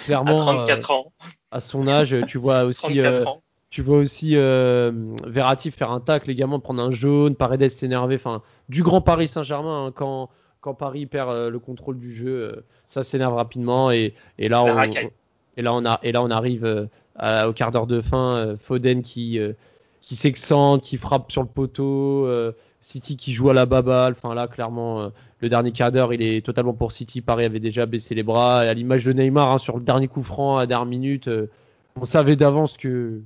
[0.05, 1.12] clairement, à 34 euh, ans.
[1.51, 3.25] À son âge, tu vois aussi, euh,
[3.70, 4.92] tu vois aussi euh,
[5.27, 8.16] Verratti faire un tacle également, prendre un jaune, Paredes s'énerver.
[8.16, 13.03] Enfin, du grand Paris Saint-Germain hein, quand quand Paris perd le contrôle du jeu, ça
[13.03, 14.83] s'énerve rapidement et, et là on,
[15.57, 19.40] et là on a et là on arrive au quart d'heure de fin, Foden qui
[20.03, 22.29] qui s'excente, qui frappe sur le poteau.
[22.81, 24.14] City qui joue à la baballe.
[24.16, 25.09] Enfin là, clairement, euh,
[25.40, 27.21] le dernier quart d'heure, il est totalement pour City.
[27.21, 28.61] Paris avait déjà baissé les bras.
[28.61, 31.51] À l'image de Neymar, hein, sur le dernier coup franc à dernière minute, euh,
[31.97, 33.21] on savait d'avance que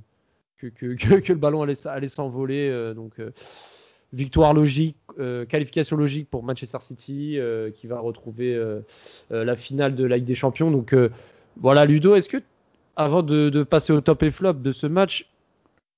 [0.57, 2.69] que, que, que, le ballon allait, s'envoler.
[2.69, 3.13] Euh, donc
[4.13, 4.95] victoire logique,
[5.49, 7.37] qualification logique pour Manchester City,
[7.73, 8.57] qui va retrouver
[9.29, 10.71] la finale de la Ligue des Champions.
[10.71, 10.95] Donc
[11.57, 12.37] voilà, Ludo, est-ce que
[12.95, 15.27] avant de passer au top et flop de ce match,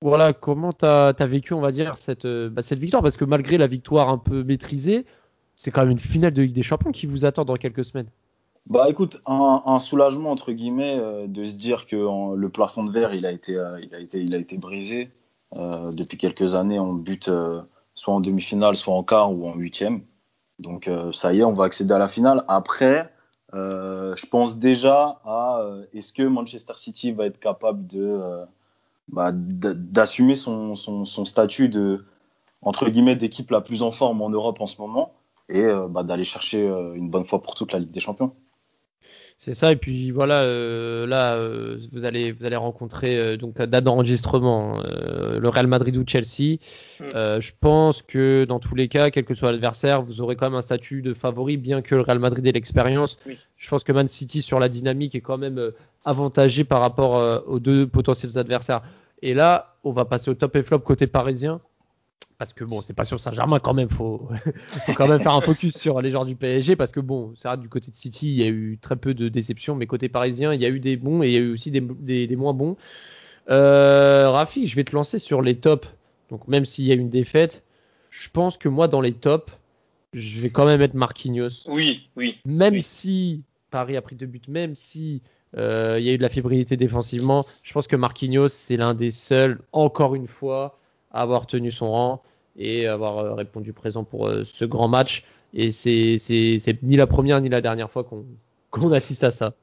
[0.02, 3.02] voilà, comment tu as, vécu, on va dire, cette, euh, bah, cette victoire?
[3.02, 5.06] Parce que malgré la victoire un peu maîtrisée,
[5.56, 8.10] c'est quand même une finale de Ligue des Champions qui vous attend dans quelques semaines.
[8.68, 13.14] Bah écoute, un, soulagement entre guillemets euh, de se dire que le plafond de verre
[13.16, 15.10] il a été, euh, il a été, il a été brisé
[15.56, 16.78] depuis quelques années.
[16.78, 17.30] On bute
[17.96, 20.02] soit en demi-finale, soit en quart ou en huitième.
[20.60, 22.44] Donc ça y est, on va accéder à la finale.
[22.50, 23.10] Après,
[23.54, 28.20] je pense déjà à est-ce que Manchester City va être capable de
[29.08, 32.06] bah, d'assumer son, son, son, statut de
[32.62, 35.14] entre guillemets d'équipe la plus en forme en Europe en ce moment
[35.50, 38.36] et euh, bah, d'aller chercher euh, une bonne fois pour toute la Ligue des Champions.
[39.40, 41.38] C'est ça, et puis voilà, euh, là,
[41.94, 46.58] vous, allez, vous allez rencontrer donc date d'enregistrement le Real Madrid ou Chelsea.
[47.00, 47.40] Mm.
[47.40, 50.58] je pense que dans tous les cas, quel que soit l'adversaire, vous aurez quand même
[50.58, 53.20] un statut de favori, bien que le Real Madrid ait l'expérience.
[53.58, 55.72] Je pense que Man City sur la dynamique est quand même
[56.04, 58.82] avantagé par rapport aux deux potentiels adversaires.
[59.22, 61.62] Et là, on va passer au top et flop côté parisien.
[62.38, 64.30] Parce que bon, c'est pas sur Saint-Germain quand même, faut,
[64.86, 67.48] faut quand même faire un focus sur les joueurs du PSG parce que bon, c'est
[67.48, 70.08] vrai du côté de City, il y a eu très peu de déceptions, mais côté
[70.08, 72.36] parisien, il y a eu des bons et il y a eu aussi des, des,
[72.36, 72.78] moins bons.
[73.50, 75.88] Euh, Rafi, je vais te lancer sur les tops.
[76.30, 77.64] Donc même s'il y a une défaite,
[78.12, 79.52] je pense que moi dans les tops,
[80.14, 81.68] je vais quand même mettre Marquinhos.
[81.68, 82.38] Oui, oui.
[82.46, 85.22] Même si Paris a pris deux buts, même si
[85.56, 87.44] euh, il y a eu de la fébrilité défensivement.
[87.64, 90.80] Je pense que Marquinhos, c'est l'un des seuls, encore une fois,
[91.18, 92.24] avoir tenu son rang
[92.58, 95.24] et avoir euh, répondu présent pour euh, ce grand match.
[95.54, 99.54] Et c'est ni la première ni la dernière fois qu'on assiste à ça.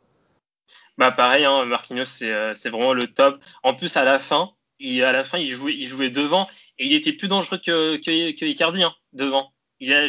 [0.96, 3.40] Bah pareil, hein, Marquinhos, c'est vraiment le top.
[3.62, 6.86] En plus, à la fin, il, à la fin, il jouait, il jouait devant et
[6.86, 10.08] il était plus dangereux que, que, Icardi hein, devant il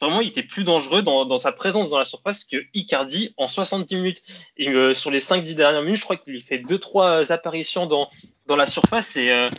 [0.00, 3.96] vraiment, il était plus dangereux dans, sa présence dans la surface que Icardi en 70
[3.96, 4.22] minutes.
[4.56, 8.08] Et euh, sur les 5-10 dernières minutes, je crois qu'il fait 2-3 apparitions dans,
[8.46, 9.50] dans la surface et, euh,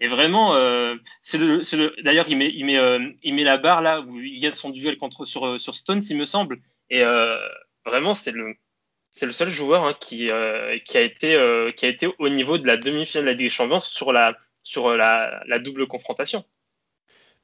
[0.00, 2.78] et vraiment, euh, c'est le, le d'ailleurs, il met, il, met,
[3.22, 6.16] il met la barre là où il gagne son duel contre, sur, sur Stones, il
[6.16, 6.60] me semble.
[6.88, 7.02] Et
[7.86, 8.54] vraiment, c'est le,
[9.10, 10.30] c'est le seul joueur hein, qui,
[10.84, 11.38] qui, a été,
[11.76, 14.36] qui a été au niveau de la demi-finale de la Ligue des Champions sur la,
[14.62, 16.44] sur la, la double confrontation.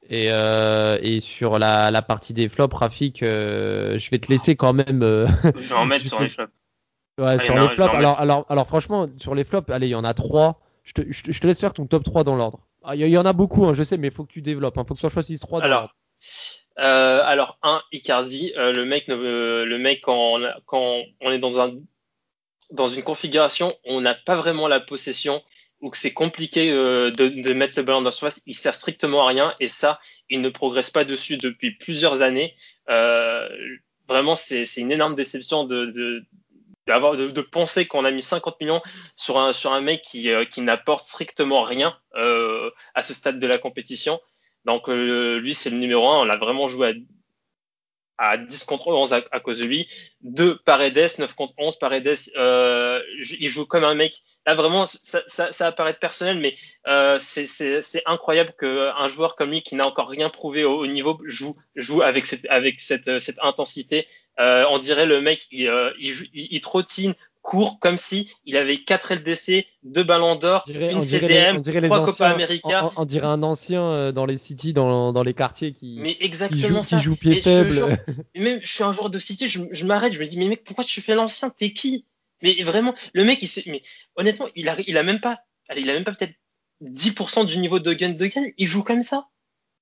[0.08, 4.54] Et, euh, et, sur la, la, partie des flops, Rafik, euh, je vais te laisser
[4.54, 5.02] quand même.
[5.02, 6.52] Euh, je vais en mettre sur les flops.
[7.18, 9.94] Ouais, Ah, sur les flops, alors, alors, alors franchement, sur les flops, allez, il y
[9.96, 10.60] en a trois.
[10.86, 12.60] Je te, laisse faire ton top 3 dans l'ordre.
[12.84, 14.32] Ah, Il y, il y en a beaucoup, hein, je sais, mais il faut que
[14.32, 14.74] tu développes.
[14.76, 15.94] Il faut que tu en choisisses 3 dans Alors.
[16.78, 19.06] Euh, alors un Icardi, euh, le mec,
[20.00, 20.38] quand
[20.72, 21.74] on, est dans un
[22.70, 25.42] dans une configuration où on n'a pas vraiment la possession
[25.80, 29.24] ou que c'est compliqué euh, de, mettre le ballon dans la surface, il sert strictement
[29.24, 32.54] à rien et ça, il ne progresse pas dessus depuis plusieurs années.
[32.90, 33.48] Euh,
[34.08, 36.24] vraiment, c'est une énorme déception de
[36.86, 38.82] d'avoir de, de penser qu'on a mis 50 millions
[39.16, 43.38] sur un sur un mec qui euh, qui n'apporte strictement rien euh, à ce stade
[43.38, 44.20] de la compétition.
[44.64, 47.04] Donc euh, lui c'est le numéro un, on l'a vraiment joué
[48.18, 49.88] à, à 10 contre 11 à, cause de lui.
[50.22, 53.00] 2 Paredes, 9 contre 11 Paredes, euh,
[53.40, 54.22] il joue comme un mec.
[54.46, 56.54] Là vraiment ça, ça, ça va paraître personnel mais
[56.86, 61.18] euh, c'est incroyable qu'un joueur comme lui qui n'a encore rien prouvé au, au niveau
[61.24, 64.06] joue joue avec cette avec cette cette intensité.
[64.38, 67.14] Euh, on dirait le mec il, euh, il, joue- il, il trottine
[67.46, 71.62] court comme si il avait 4 LDC, 2 ballons d'or, une on dirait les, CDM,
[71.64, 72.28] on les 3 Copa.
[72.30, 72.90] América.
[72.96, 76.24] On, dirait un ancien euh, dans les cities, dans, dans les quartiers qui, Mais qui
[76.24, 76.96] exactement joue, ça.
[76.98, 77.94] qui joue pied je-
[78.34, 80.64] même je suis un joueur de City, je, je m'arrête, je me dis mais mec
[80.64, 81.50] pourquoi tu fais l'ancien?
[81.50, 82.04] T'es qui?
[82.42, 83.82] Mais vraiment le mec il mais
[84.16, 86.34] honnêtement il a il a même pas allez, il a même pas peut-être
[86.82, 89.28] 10% du niveau de gun de gun, il joue comme ça.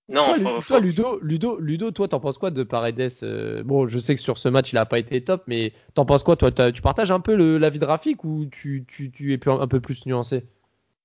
[0.09, 3.11] Non, Toi, faut- Lu- faut- toi, Ludo, Ludo, Ludo, toi, t'en penses quoi de Paredes
[3.23, 6.05] euh, Bon, je sais que sur ce match, il a pas été top, mais t'en
[6.05, 9.49] penses quoi Toi, tu partages un peu l'avis de Rafik ou tu, tu, tu es
[9.49, 10.45] un peu plus nuancé?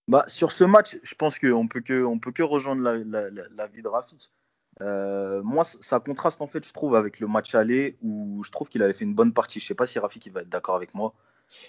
[0.09, 3.29] Bah, sur ce match, je pense qu'on peut que on peut que rejoindre la, la,
[3.29, 4.29] la, de Rafik.
[4.81, 8.69] Euh, moi, ça contraste en fait, je trouve, avec le match aller où je trouve
[8.69, 9.59] qu'il avait fait une bonne partie.
[9.59, 11.13] Je sais pas si Rafik il va être d'accord avec moi.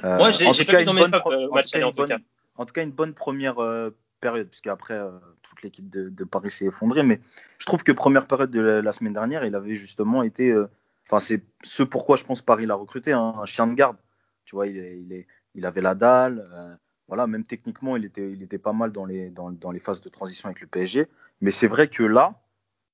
[0.04, 1.66] Euh, Moi j'ai en j'ai tout pas cas, vu dans une mes bonne euh, match
[1.66, 2.18] tout cas, aller en une tout bonne- cas.
[2.56, 3.90] en tout cas une bonne première euh,
[4.20, 5.10] période, parce qu'après euh,
[5.42, 7.02] toute l'équipe de, Paris s'est effondrée.
[7.02, 7.20] Mais
[7.58, 10.70] je trouve que première période de la, semaine dernière, il avait justement été, euh,
[11.08, 13.96] enfin c'est ce pourquoi je pense Paris l'a recruté, hein, un chien de garde.
[14.44, 16.46] Tu vois, il, il, est, il avait la dalle.
[16.52, 16.74] euh,
[17.08, 20.00] voilà, même techniquement, il était, il était pas mal dans les, dans, dans les phases
[20.00, 21.08] de transition avec le PSG.
[21.40, 22.40] Mais c'est vrai que là,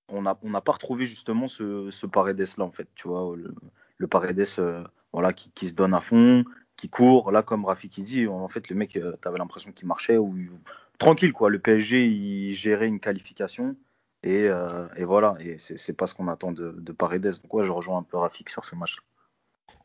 [0.09, 2.89] on n'a on n'a pas retrouvé justement ce, ce Paredes là en fait.
[2.95, 3.55] Tu vois, le,
[3.99, 4.47] le Paredes,
[5.13, 6.45] voilà, qui, qui se donne à fond,
[6.77, 7.33] qui court.
[7.33, 10.37] Là, comme Rafi qui dit, en fait, le mec, euh, t'avais l'impression qu'il marchait ou
[10.37, 10.51] il-
[10.99, 11.51] tranquille quoi.
[11.51, 13.77] Le PSG, il gérait une qualification
[14.23, 15.37] et, euh, et voilà.
[15.41, 17.23] Et c'est pas ce qu'on attend de, de Paredes.
[17.43, 18.97] Donc ouais, je rejoins un peu Rafik sur ce match.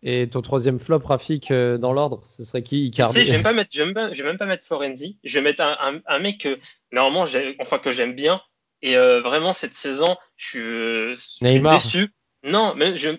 [0.04, 2.82] Et ton troisième flop, Rafik, euh, dans l'ordre, ce serait qui?
[2.82, 4.65] Tu Icardi sais, je vais même pas mettre, je vais même pas, je vais mettre
[4.65, 5.19] Florenzi.
[5.23, 6.60] Je vais mettre un, un, un mec que
[6.91, 7.25] normalement,
[7.60, 8.41] enfin que j'aime bien.
[8.82, 12.10] Et euh, vraiment cette saison, je suis, euh, je suis déçu.
[12.43, 13.10] Non, mais je,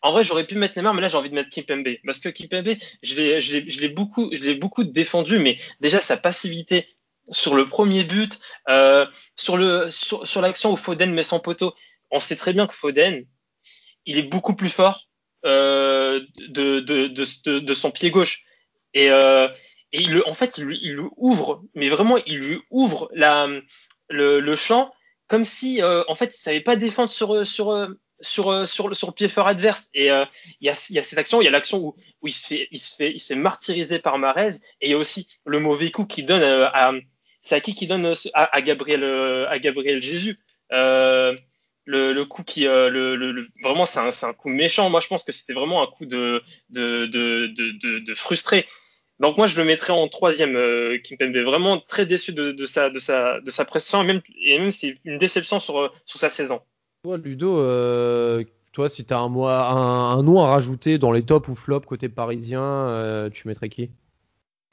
[0.00, 2.28] en vrai, j'aurais pu mettre Neymar, mais là, j'ai envie de mettre Kimpembe parce que
[2.28, 6.86] Kimpembe, je l'ai, je l'ai, beaucoup, défendu, mais déjà sa passivité
[7.30, 9.06] sur le premier but, euh,
[9.36, 11.74] sur l'action où Foden met son poteau.
[12.10, 13.26] On sait très bien que Foden,
[14.06, 15.08] il est beaucoup plus fort
[15.44, 18.44] euh, de, son pied gauche.
[18.94, 19.48] Et, euh,
[20.26, 24.92] en fait, il ouvre, mais vraiment, il lui ouvre le, champ
[25.26, 27.88] comme si, en fait, il savait pas défendre sur, sur,
[28.20, 29.88] sur, euh, sur, le- sur le pied fort adverse.
[29.94, 30.24] Et euh,
[30.60, 32.46] il y, a, y a cette action, il y a l'action où, où il, se
[32.48, 35.90] fait, il, se fait, il martyriser par Marez, et il y a aussi le mauvais
[35.90, 36.92] coup qu'il donne euh, à.
[37.42, 40.38] C'est à qui qui donne euh, à, Gabriel, euh, à Gabriel Jésus.
[40.72, 41.34] Euh,
[41.84, 44.90] le, coup qui euh, le, vraiment c'est un, un coup méchant.
[44.90, 47.46] Moi je pense que c'était vraiment un coup de de, de,
[48.00, 48.66] de, frustré.
[49.20, 52.90] Donc moi je le mettrais en troisième euh, Kimpembe vraiment très déçu de, de sa
[52.90, 56.20] de sa de sa prestation et même et même c'est une déception sur euh, sur
[56.20, 56.60] sa saison
[57.04, 61.22] Toi, Ludo, euh, toi, si t'as un, mois- un, un nom à rajouter dans les
[61.24, 63.90] tops ou flops côté parisien, euh, tu mettrais qui?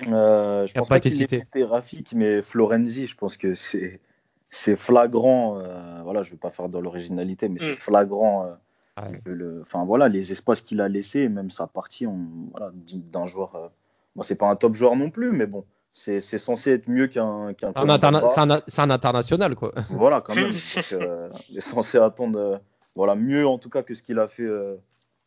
[0.08, 4.02] Euh, je pense pas pas qu'il ait Rafik, mais Florenzi, je pense que c'est
[4.50, 5.60] c'est flagrant.
[5.60, 7.78] euh, voilà, je vais pas faire dans l'originalité, mais c'est Mm.
[7.78, 8.46] flagrant.
[8.46, 8.54] euh,
[9.02, 9.22] Ouais.
[9.26, 13.26] le- le- Enfin voilà, les espaces qu'il a laissés, même sa partie, on, voilà, d'un
[13.26, 13.56] joueur.
[13.56, 13.68] euh,
[14.16, 15.66] bon, c'est pas un top joueur non plus, mais bon,
[15.98, 17.72] c'est c'est censé être mieux qu'un qu'un.
[17.72, 19.74] C'est un, interna- c'est un- c'est un international, quoi.
[19.90, 20.52] Voilà, quand même.
[20.52, 22.58] Donc, euh, il est censé attendre, euh,
[22.96, 24.76] voilà, mieux en tout cas que ce qu'il a fait euh,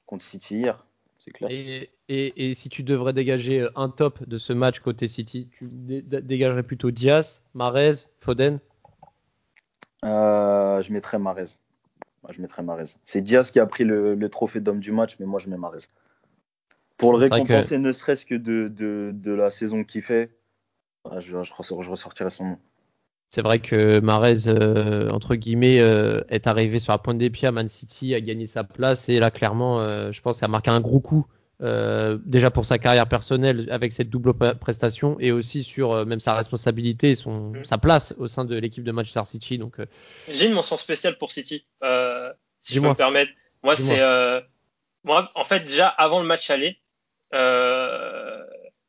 [0.05, 0.87] contre City hier.
[1.19, 1.51] C'est clair.
[1.51, 5.69] Et, et, et si tu devrais dégager un top de ce match côté City, tu
[5.73, 8.61] dé- dégagerais plutôt Diaz, Marez, Foden?
[10.03, 11.57] Je mettrais Marez.
[12.29, 12.85] Je mettrais Marez.
[13.07, 15.57] C'est Diaz qui a pris le, le trophée d'homme du match, mais moi je mets
[15.57, 15.79] Marez.
[16.99, 20.31] Pour le récompenser, ne serait-ce que de, de, de la saison qu'il fait,
[21.09, 22.59] voilà, je, je, je ressortirai son nom.
[23.31, 27.47] C'est vrai que Marez, euh, entre guillemets, euh, est arrivé sur la pointe des pieds
[27.49, 30.49] à Man City, a gagné sa place et là, clairement, euh, je pense qu'il a
[30.49, 31.27] marqué un gros coup.
[31.61, 36.05] euh, déjà pour sa carrière personnelle avec cette double pre- prestation et aussi sur euh,
[36.05, 37.65] même sa responsabilité et son, Mm.
[37.65, 39.59] sa place au sein de l'équipe de Manchester City.
[39.59, 39.87] Donc, euh,
[40.31, 43.33] j'ai une mention spéciale pour City euh, si je peux me permettre
[43.65, 44.41] moi c'est euh,
[45.03, 46.79] moi en fait déjà avant le match aller
[47.35, 48.38] euh,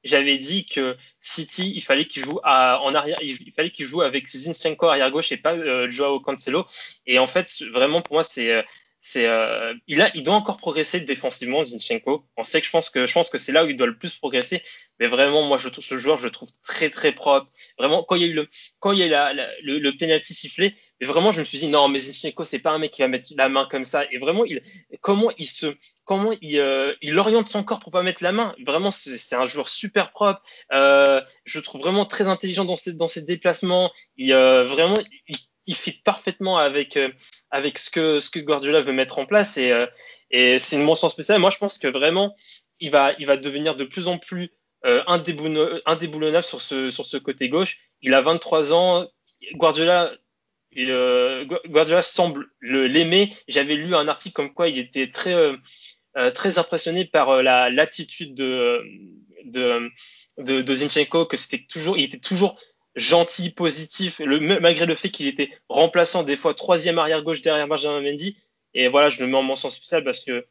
[0.04, 4.02] j'avais dit que City, il fallait qu'il joue à, en arrière, il fallait qu'il joue
[4.02, 6.66] avec Zinchenko arrière gauche et pas euh, Joao Cancelo.
[7.06, 8.62] Et en fait, vraiment pour moi, c'est euh,
[9.02, 12.26] c'est euh, il a il doit encore progresser défensivement Zinchenko.
[12.38, 13.98] On sait que je pense que je pense que c'est là où il doit le
[13.98, 14.64] plus progresser.
[15.00, 17.50] Mais vraiment, moi, je trouve ce joueur, je le trouve très très propre.
[17.78, 18.48] Vraiment, quand il y a eu le
[18.80, 21.60] quand il y a eu la, le, le penalty sifflé, mais vraiment, je me suis
[21.60, 24.04] dit non, mais Zinchenko, c'est pas un mec qui va mettre la main comme ça.
[24.12, 24.62] Et vraiment, il
[25.02, 28.56] comment il se comment il euh, il oriente son corps pour pas mettre la main?
[28.66, 30.42] Vraiment, c'est un joueur super propre.
[30.74, 33.92] Euh, je trouve vraiment très intelligent dans ses dans ses déplacements.
[34.18, 35.38] Il euh, vraiment il,
[35.70, 37.10] il fit parfaitement avec euh,
[37.52, 39.86] avec ce que ce que Guardiola veut mettre en place et euh,
[40.32, 41.40] et c'est une mention spéciale.
[41.40, 42.36] Moi, je pense que vraiment
[42.80, 44.52] il va il va devenir de plus en plus
[44.86, 47.78] euh, indéboulonnable sur ce sur ce côté gauche.
[48.02, 49.08] Il a 23 ans.
[49.54, 50.12] Guardiola
[50.72, 53.34] il, euh, Guardiola semble l'aimer.
[53.48, 58.36] J'avais lu un article comme quoi il était très euh, très impressionné par la l'attitude
[58.36, 58.84] de
[59.46, 59.90] de,
[60.38, 62.60] de de Zinchenko que c'était toujours il était toujours
[62.96, 67.68] gentil, positif, le, malgré le fait qu'il était remplaçant des fois troisième arrière gauche derrière
[67.68, 68.38] Benjamin Mendy.
[68.74, 70.46] Et voilà, je le mets en mention spéciale parce que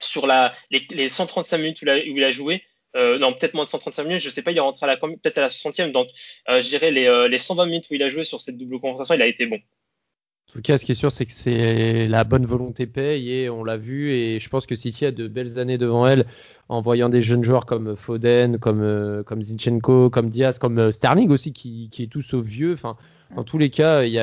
[0.00, 2.64] sur la, les, les 135 minutes où, la, où, il a joué,
[2.96, 4.96] euh, non, peut-être moins de 135 minutes, je sais pas, il est rentré à la,
[4.96, 6.08] peut-être à la 60e, donc
[6.48, 8.78] euh, je dirais les, euh, les 120 minutes où il a joué sur cette double
[8.78, 9.56] confrontation, il a été bon.
[9.56, 13.50] En tout cas, ce qui est sûr, c'est que c'est la bonne volonté paye et
[13.50, 14.12] on l'a vu.
[14.12, 16.26] Et je pense que City a de belles années devant elle
[16.68, 21.90] en voyant des jeunes joueurs comme Foden, comme, Zinchenko, comme Diaz, comme Sterling aussi, qui,
[21.98, 22.74] est tout sauf vieux.
[22.74, 22.96] Enfin,
[23.34, 24.18] dans tous les cas, il y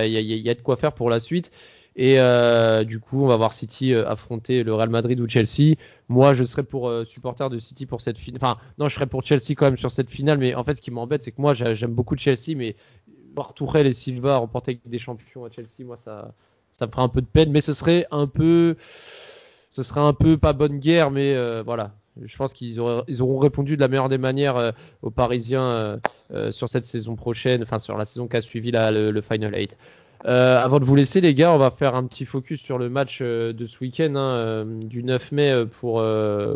[0.49, 1.51] a, de quoi faire pour la suite.
[1.95, 5.75] Et euh, du coup, on va voir City euh, affronter le Real Madrid ou Chelsea.
[6.07, 8.39] Moi, je serais pour euh, supporter de City pour cette finale.
[8.41, 10.37] Enfin, non, je serais pour Chelsea quand même sur cette finale.
[10.37, 12.75] Mais en fait, ce qui m'embête, c'est que moi, j'aime beaucoup Chelsea, mais
[13.35, 16.33] voir Tourelle et Silva remporter des champions à Chelsea, moi, ça,
[16.81, 17.51] me ferait un peu de peine.
[17.51, 18.77] Mais ce serait un peu,
[19.71, 21.91] ce serait un peu pas bonne guerre, mais voilà.
[22.21, 22.77] Je pense qu'ils
[23.07, 25.99] ils auront répondu de la meilleure des manières aux Parisiens
[26.51, 29.77] sur cette saison prochaine, enfin sur la saison qui a suivi le, le, Final 8.
[30.23, 33.21] Avant de vous laisser, les gars, on va faire un petit focus sur le match
[33.21, 36.03] de ce week-end hein, du 9 mai pour,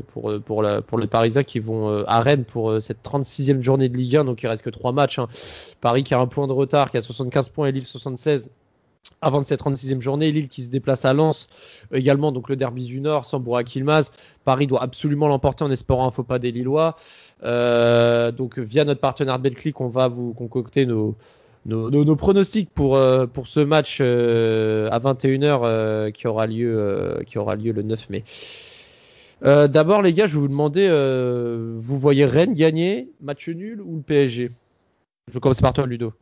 [0.07, 3.97] pour, pour, la, pour les Parisiens qui vont à Rennes pour cette 36e journée de
[3.97, 4.25] Ligue 1.
[4.25, 5.19] Donc il reste que 3 matchs.
[5.19, 5.27] Hein.
[5.81, 8.51] Paris qui a un point de retard, qui a 75 points et Lille 76
[9.21, 11.47] avant de cette 36e journée, Lille qui se déplace à Lens
[11.91, 14.11] également, donc le derby du Nord, sans Burak Ilmaz.
[14.43, 16.95] Paris doit absolument l'emporter en espérant un faux pas des Lillois.
[17.43, 21.15] Euh, donc via notre partenaire Betclic, on va vous concocter nos,
[21.65, 26.47] nos, nos, nos pronostics pour, euh, pour ce match euh, à 21h euh, qui, aura
[26.47, 28.23] lieu, qui aura lieu le 9 mai.
[29.41, 34.01] D'abord les gars, je vais vous demander, vous voyez Rennes gagner, match nul ou le
[34.01, 34.49] PSG
[35.27, 36.13] Je vais commencer par toi Ludo.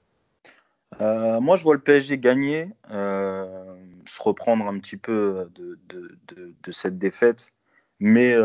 [0.99, 6.71] Moi, je vois le PSG gagner, se reprendre un petit peu de, de, de, de
[6.71, 7.53] cette défaite,
[7.99, 8.35] mais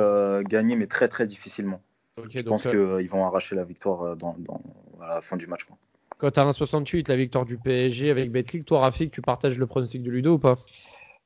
[0.45, 1.81] gagner, mais très très difficilement.
[2.17, 4.63] Okay, je donc, pense qu'ils vont arracher la victoire dans, dans,
[5.03, 5.65] à la fin du match.
[5.65, 5.77] Quoi.
[6.19, 9.67] Quand tu as 1,68, la victoire du PSG avec Betclic, toi, Rafik, tu partages le
[9.67, 10.57] pronostic de Ludo ou pas?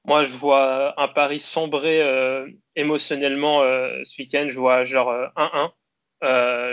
[0.05, 4.47] Moi, je vois un pari sombrer euh, émotionnellement ce week-end.
[4.49, 5.71] Je vois genre 1-1.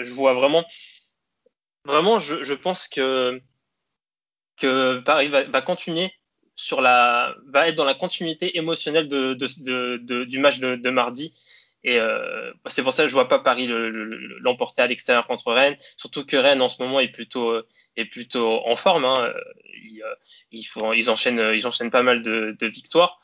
[0.04, 0.66] je vois vraiment,
[1.86, 3.42] vraiment, je, pense que
[5.06, 6.12] Paris va, continuer
[6.60, 11.34] sur la, va être dans la continuité émotionnelle du match de, mardi.
[11.84, 15.28] Et euh, c'est pour ça que je vois pas Paris l'emporter le, le, à l'extérieur
[15.28, 15.78] contre Rennes.
[15.98, 17.54] Surtout que Rennes en ce moment est plutôt
[18.12, 19.06] plutôt en forme.
[19.06, 19.32] Hein.
[20.52, 20.66] Ils,
[20.96, 23.20] ils, enchaînent pas mal de, victoires.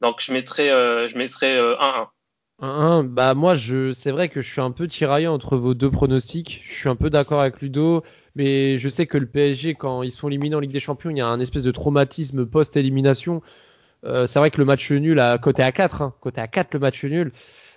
[0.00, 2.08] Donc je mettrais euh, je mettrais 1-1.
[2.60, 6.62] 1-1, bah moi c'est vrai que je suis un peu tiraillé entre vos deux pronostics.
[6.64, 8.02] Je suis un peu d'accord avec Ludo
[8.34, 11.18] mais je sais que le PSG, quand ils sont éliminés en Ligue des Champions, il
[11.18, 13.42] y a un espèce de traumatisme post-élimination.
[14.04, 16.74] Euh, c'est vrai que le match nul, à côté à 4, hein, côté à 4
[16.74, 17.32] le match nul,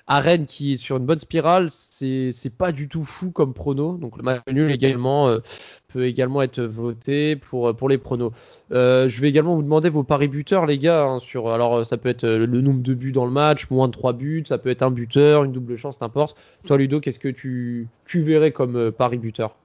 [0.08, 3.98] à qui est sur une bonne spirale, c'est pas du tout fou comme prono.
[3.98, 5.40] Donc le match nul également euh,
[5.88, 8.32] peut également être voté pour les pronos.
[8.72, 11.98] Euh, je vais également vous demander vos paris buteurs les gars hein, sur alors ça
[11.98, 14.70] peut être le nombre de buts dans le match, moins de 3 buts, ça peut
[14.70, 16.36] être un buteur, une double chance, n'importe.
[16.66, 19.56] Toi Ludo, qu'est-ce que tu verrais comme euh, pari buteur?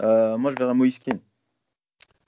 [0.00, 1.18] Euh, moi, je verrais Moiskin.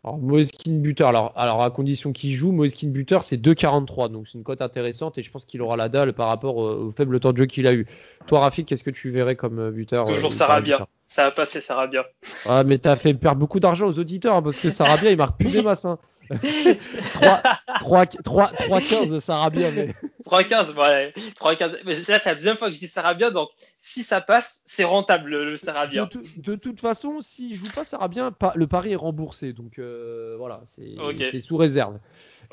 [0.03, 4.11] Alors, Moiskin buteur, alors, alors à condition qu'il joue, Moiskin buteur, c'est 2,43.
[4.11, 6.71] Donc, c'est une cote intéressante et je pense qu'il aura la dalle par rapport au,
[6.71, 7.87] au faible temps de jeu qu'il a eu.
[8.27, 10.87] Toi, Rafik, qu'est-ce que tu verrais comme euh, buteur Toujours euh, Sarabia.
[11.05, 12.07] Ça va passer, Sarabia.
[12.47, 15.39] Ah, mais t'as fait perdre beaucoup d'argent aux auditeurs hein, parce que Sarabia, il marque
[15.39, 15.85] plus des masses.
[15.85, 15.99] Hein.
[16.31, 19.71] 3-15 de Sarabia.
[19.73, 19.95] Mais...
[20.25, 21.13] 3-15, ouais.
[21.41, 21.79] 3-15.
[21.85, 24.85] Mais là, c'est la deuxième fois que je dis Sarabia, donc si ça passe, c'est
[24.85, 26.09] rentable le, Sarabia.
[26.37, 29.53] De, toute façon, s'il joue pas Sarabia, le pari est remboursé.
[29.53, 31.99] Donc euh, voilà, c'est sous réserve.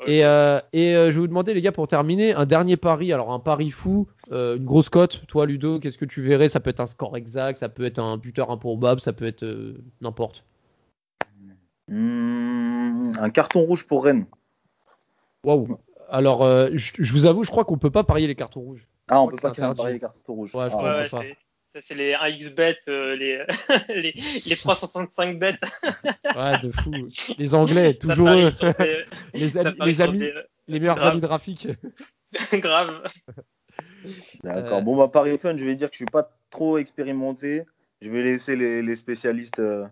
[0.06, 3.12] Et, euh, et euh, je vais vous demander, les gars, pour terminer, un dernier pari.
[3.12, 5.22] Alors, un pari fou, une grosse cote.
[5.28, 6.48] Toi, Ludo, qu'est-ce que tu verrais?
[6.48, 9.44] Ça peut être un score exact, ça peut être un buteur improbable, ça peut être
[10.00, 10.44] n'importe.
[11.88, 12.47] Hmm,
[13.18, 14.26] un carton rouge pour Rennes.
[15.44, 15.78] Waouh.
[16.08, 18.86] Alors, euh, je, vous avoue, je crois qu'on peut pas parier les cartons rouges.
[19.10, 20.54] Ah, on peut pas parier les cartons rouges.
[20.54, 21.22] Ouais, je ah, crois Ça,
[21.80, 23.44] c'est les 1xbet, euh, les,
[23.94, 24.14] les,
[24.46, 25.60] les 365 bêtes.
[26.34, 26.92] ouais, de fou.
[27.36, 28.48] Les Anglais, toujours eux.
[29.34, 29.50] Les,
[29.84, 30.24] les, amis,
[30.66, 31.68] les meilleurs amis graphiques.
[32.52, 33.02] Grave.
[34.42, 34.82] D'accord.
[34.82, 37.64] Bon, bah, Paris Fun, je vais dire que je suis pas trop expérimenté.
[38.00, 39.86] Je vais laisser les, les spécialistes euh,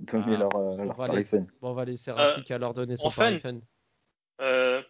[0.00, 1.46] donner ah, leur, leur Paris Fun.
[1.60, 3.58] Bon, on va laisser Rafik à leur donner son Paris Fun.
[4.40, 4.82] Euh,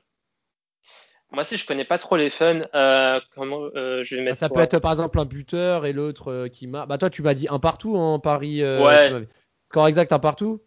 [1.31, 2.63] moi aussi, je connais pas trop les fun.
[2.75, 6.49] Euh, comment euh, je vais mettre Ça peut être par exemple un buteur et l'autre
[6.49, 6.87] qui m'a.
[6.87, 8.63] Bah toi, tu m'as dit un partout en Paris.
[8.63, 9.27] ouais.
[9.71, 10.63] Score exact un partout?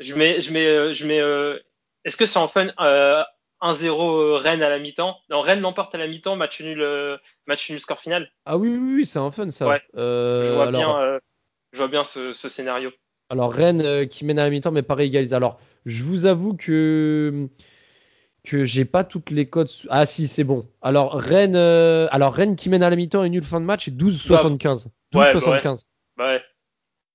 [0.00, 1.60] Je mets, je mets, je mets.
[2.04, 2.66] Est-ce que c'est en fun
[3.62, 5.16] 1-0 Rennes à la mi-temps?
[5.28, 6.84] Non, Rennes l'emporte à la mi-temps, match nul,
[7.46, 8.32] match nul score final.
[8.46, 9.68] Ah oui, oui, oui, c'est un fun ça.
[9.68, 9.82] Ouais.
[9.94, 11.20] je vois bien,
[11.72, 12.90] je vois bien ce, ce scénario.
[13.30, 15.32] Alors Rennes qui mène à la mi-temps, mais Paris égalise.
[15.34, 17.48] Alors, je vous avoue que
[18.42, 19.70] que j'ai pas toutes les codes.
[19.88, 20.68] Ah si, c'est bon.
[20.82, 23.86] Alors Rennes, euh, alors Rennes qui mène à la mi-temps et nul fin de match,
[23.86, 24.86] c'est 12-75.
[25.12, 25.82] 12-75.
[26.16, 26.42] Bah ouais.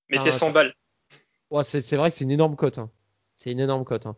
[0.08, 0.72] Mettez 100 balles.
[1.50, 2.78] Ouais, c'est vrai que c'est une énorme cote.
[2.78, 2.90] Hein.
[3.36, 4.06] C'est une énorme cote.
[4.06, 4.16] Hein.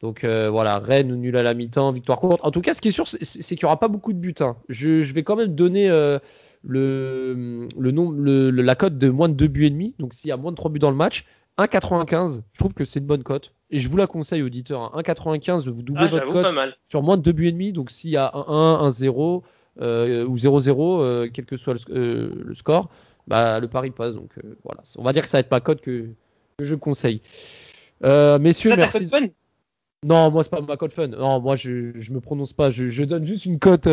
[0.00, 2.40] Donc euh, voilà, Rennes nul à la mi-temps, victoire courte.
[2.42, 4.34] En tout cas, ce qui est sûr, c'est qu'il n'y aura pas beaucoup de buts.
[4.40, 4.56] Hein.
[4.68, 6.18] Je, vais quand même donner euh,
[6.62, 9.94] le, le, la cote de moins de 2 buts et demi.
[9.98, 11.24] Donc s'il y a moins de 3 buts dans le match,
[11.58, 13.52] 1,95, je trouve que c'est une bonne cote.
[13.70, 14.96] Et je vous la conseille, auditeur.
[14.96, 17.72] 1,95, vous doublez ah, votre cote sur moins de 2 buts et demi.
[17.72, 19.44] Donc s'il y a 1 1, 0
[19.80, 22.88] euh, ou 0-0, euh, quel que soit le, euh, score,
[23.26, 24.14] bah, le pari passe.
[24.14, 24.30] Donc
[24.64, 26.06] voilà, on va dire que ça va être ma cote que,
[26.60, 27.20] je conseille.
[28.02, 29.06] messieurs, ça, merci.
[29.06, 29.26] Fun?
[30.04, 31.08] Non, moi c'est pas ma cote fun.
[31.08, 32.70] Non, moi je, je me prononce pas.
[32.70, 33.88] Je, donne juste une cote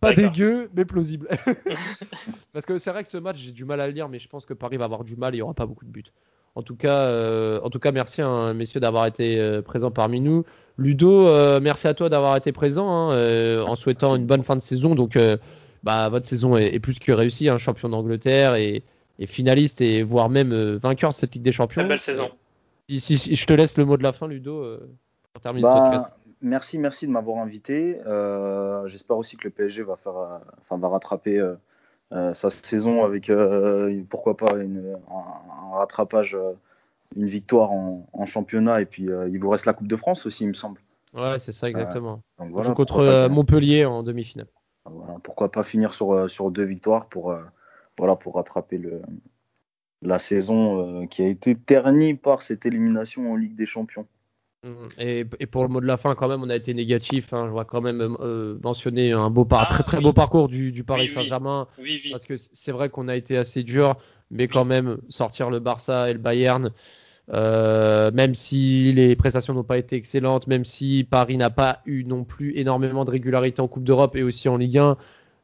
[0.00, 1.28] pas dégueu, mais plausible.
[2.52, 4.28] Parce que c'est vrai que ce match, j'ai du mal à le lire, mais je
[4.28, 5.34] pense que Paris va avoir du mal.
[5.34, 6.04] Il y aura pas beaucoup de buts.
[6.56, 10.20] En tout cas, euh, en tout cas merci, hein, messieurs, d'avoir été euh, présents parmi
[10.20, 10.44] nous.
[10.78, 14.62] Ludo, euh, merci à toi d'avoir été présent, hein, en souhaitant une bonne fin de
[14.62, 14.94] saison.
[14.94, 15.18] Donc,
[15.82, 18.82] bah, votre saison est, plus que réussie, hein, champion d'Angleterre et,
[19.26, 21.82] finaliste et voire même vainqueur de cette Ligue des Champions.
[21.82, 22.30] Très belle saison.
[22.88, 24.78] Si, je te laisse le mot de la fin, Ludo,
[25.32, 26.14] pour terminer bah, podcast.
[26.40, 27.98] Merci, merci de m'avoir invité.
[28.86, 31.40] J'espère aussi que le PSG va faire, enfin, va rattraper
[32.12, 36.52] euh, sa saison avec euh, pourquoi pas une, un, rattrapage, euh,
[37.16, 40.48] une victoire en, championnat et puis il vous reste la Coupe de France aussi, il
[40.48, 40.80] me semble.
[41.12, 42.22] Ouais, c'est ça exactement.
[42.38, 44.46] donc voilà, contre Montpellier en demi-finale.
[44.84, 47.36] Voilà, pourquoi pas finir sur, sur deux victoires pour,
[47.98, 49.02] voilà, pour rattraper le,
[50.02, 54.06] la saison qui a été ternie par cette élimination en Ligue des Champions.
[54.64, 54.88] Mm.
[54.98, 57.32] Et, pour le mot de la fin, quand même, on a été négatif.
[57.32, 57.44] Hein.
[57.46, 59.62] Je vois quand même euh, mentionner un beau par...
[59.62, 61.68] Ah, très très beau parcours du, Paris Saint-Germain.
[62.10, 63.96] parce que c'est vrai qu'on a été assez dur,
[64.30, 66.72] mais quand même sortir le Barça et le Bayern,
[67.32, 72.04] euh, même si les prestations n'ont pas été excellentes, même si Paris n'a pas eu
[72.04, 74.96] non plus énormément de régularité en Coupe d'Europe et aussi en Ligue 1.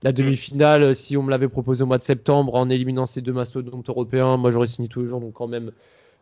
[0.03, 3.35] La demi-finale, si on me l'avait proposé au mois de septembre en éliminant ces deux
[3.35, 5.21] mastodontes européens, moi j'aurais signé tous les jours.
[5.21, 5.73] Donc quand même,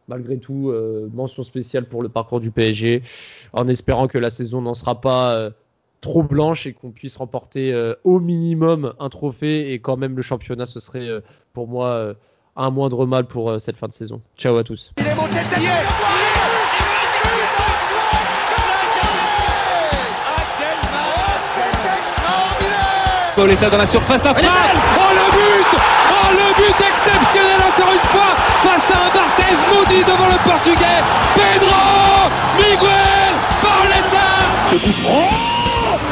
[0.09, 3.03] malgré tout, euh, mention spéciale pour le parcours du PSG,
[3.53, 5.51] en espérant que la saison n'en sera pas euh,
[6.01, 10.23] trop blanche et qu'on puisse remporter euh, au minimum un trophée et quand même le
[10.23, 11.09] championnat, ce serait
[11.53, 12.15] pour moi
[12.57, 14.21] un moindre mal pour cette fin de saison.
[14.37, 14.93] Ciao à tous.
[14.99, 15.39] Il est monté
[23.39, 24.51] Pauletta dans la surface d'affaire.
[24.99, 25.79] Oh le but.
[26.11, 28.35] Oh le but exceptionnel encore une fois
[28.65, 31.03] face à un Barthez maudit devant le portugais.
[31.35, 34.29] Pedro Miguel Pauletta
[34.71, 35.31] Ce coup franc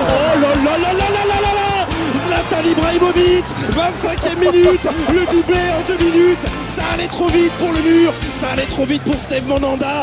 [0.08, 1.86] Oh là là là là là là là là.
[2.26, 4.86] Zlatan Ibrahimovic 25e minute.
[5.12, 6.46] Le doublé en deux minutes.
[6.66, 8.12] Ça allait trop vite pour le mur.
[8.40, 10.02] Ça allait trop vite pour Steve Monanda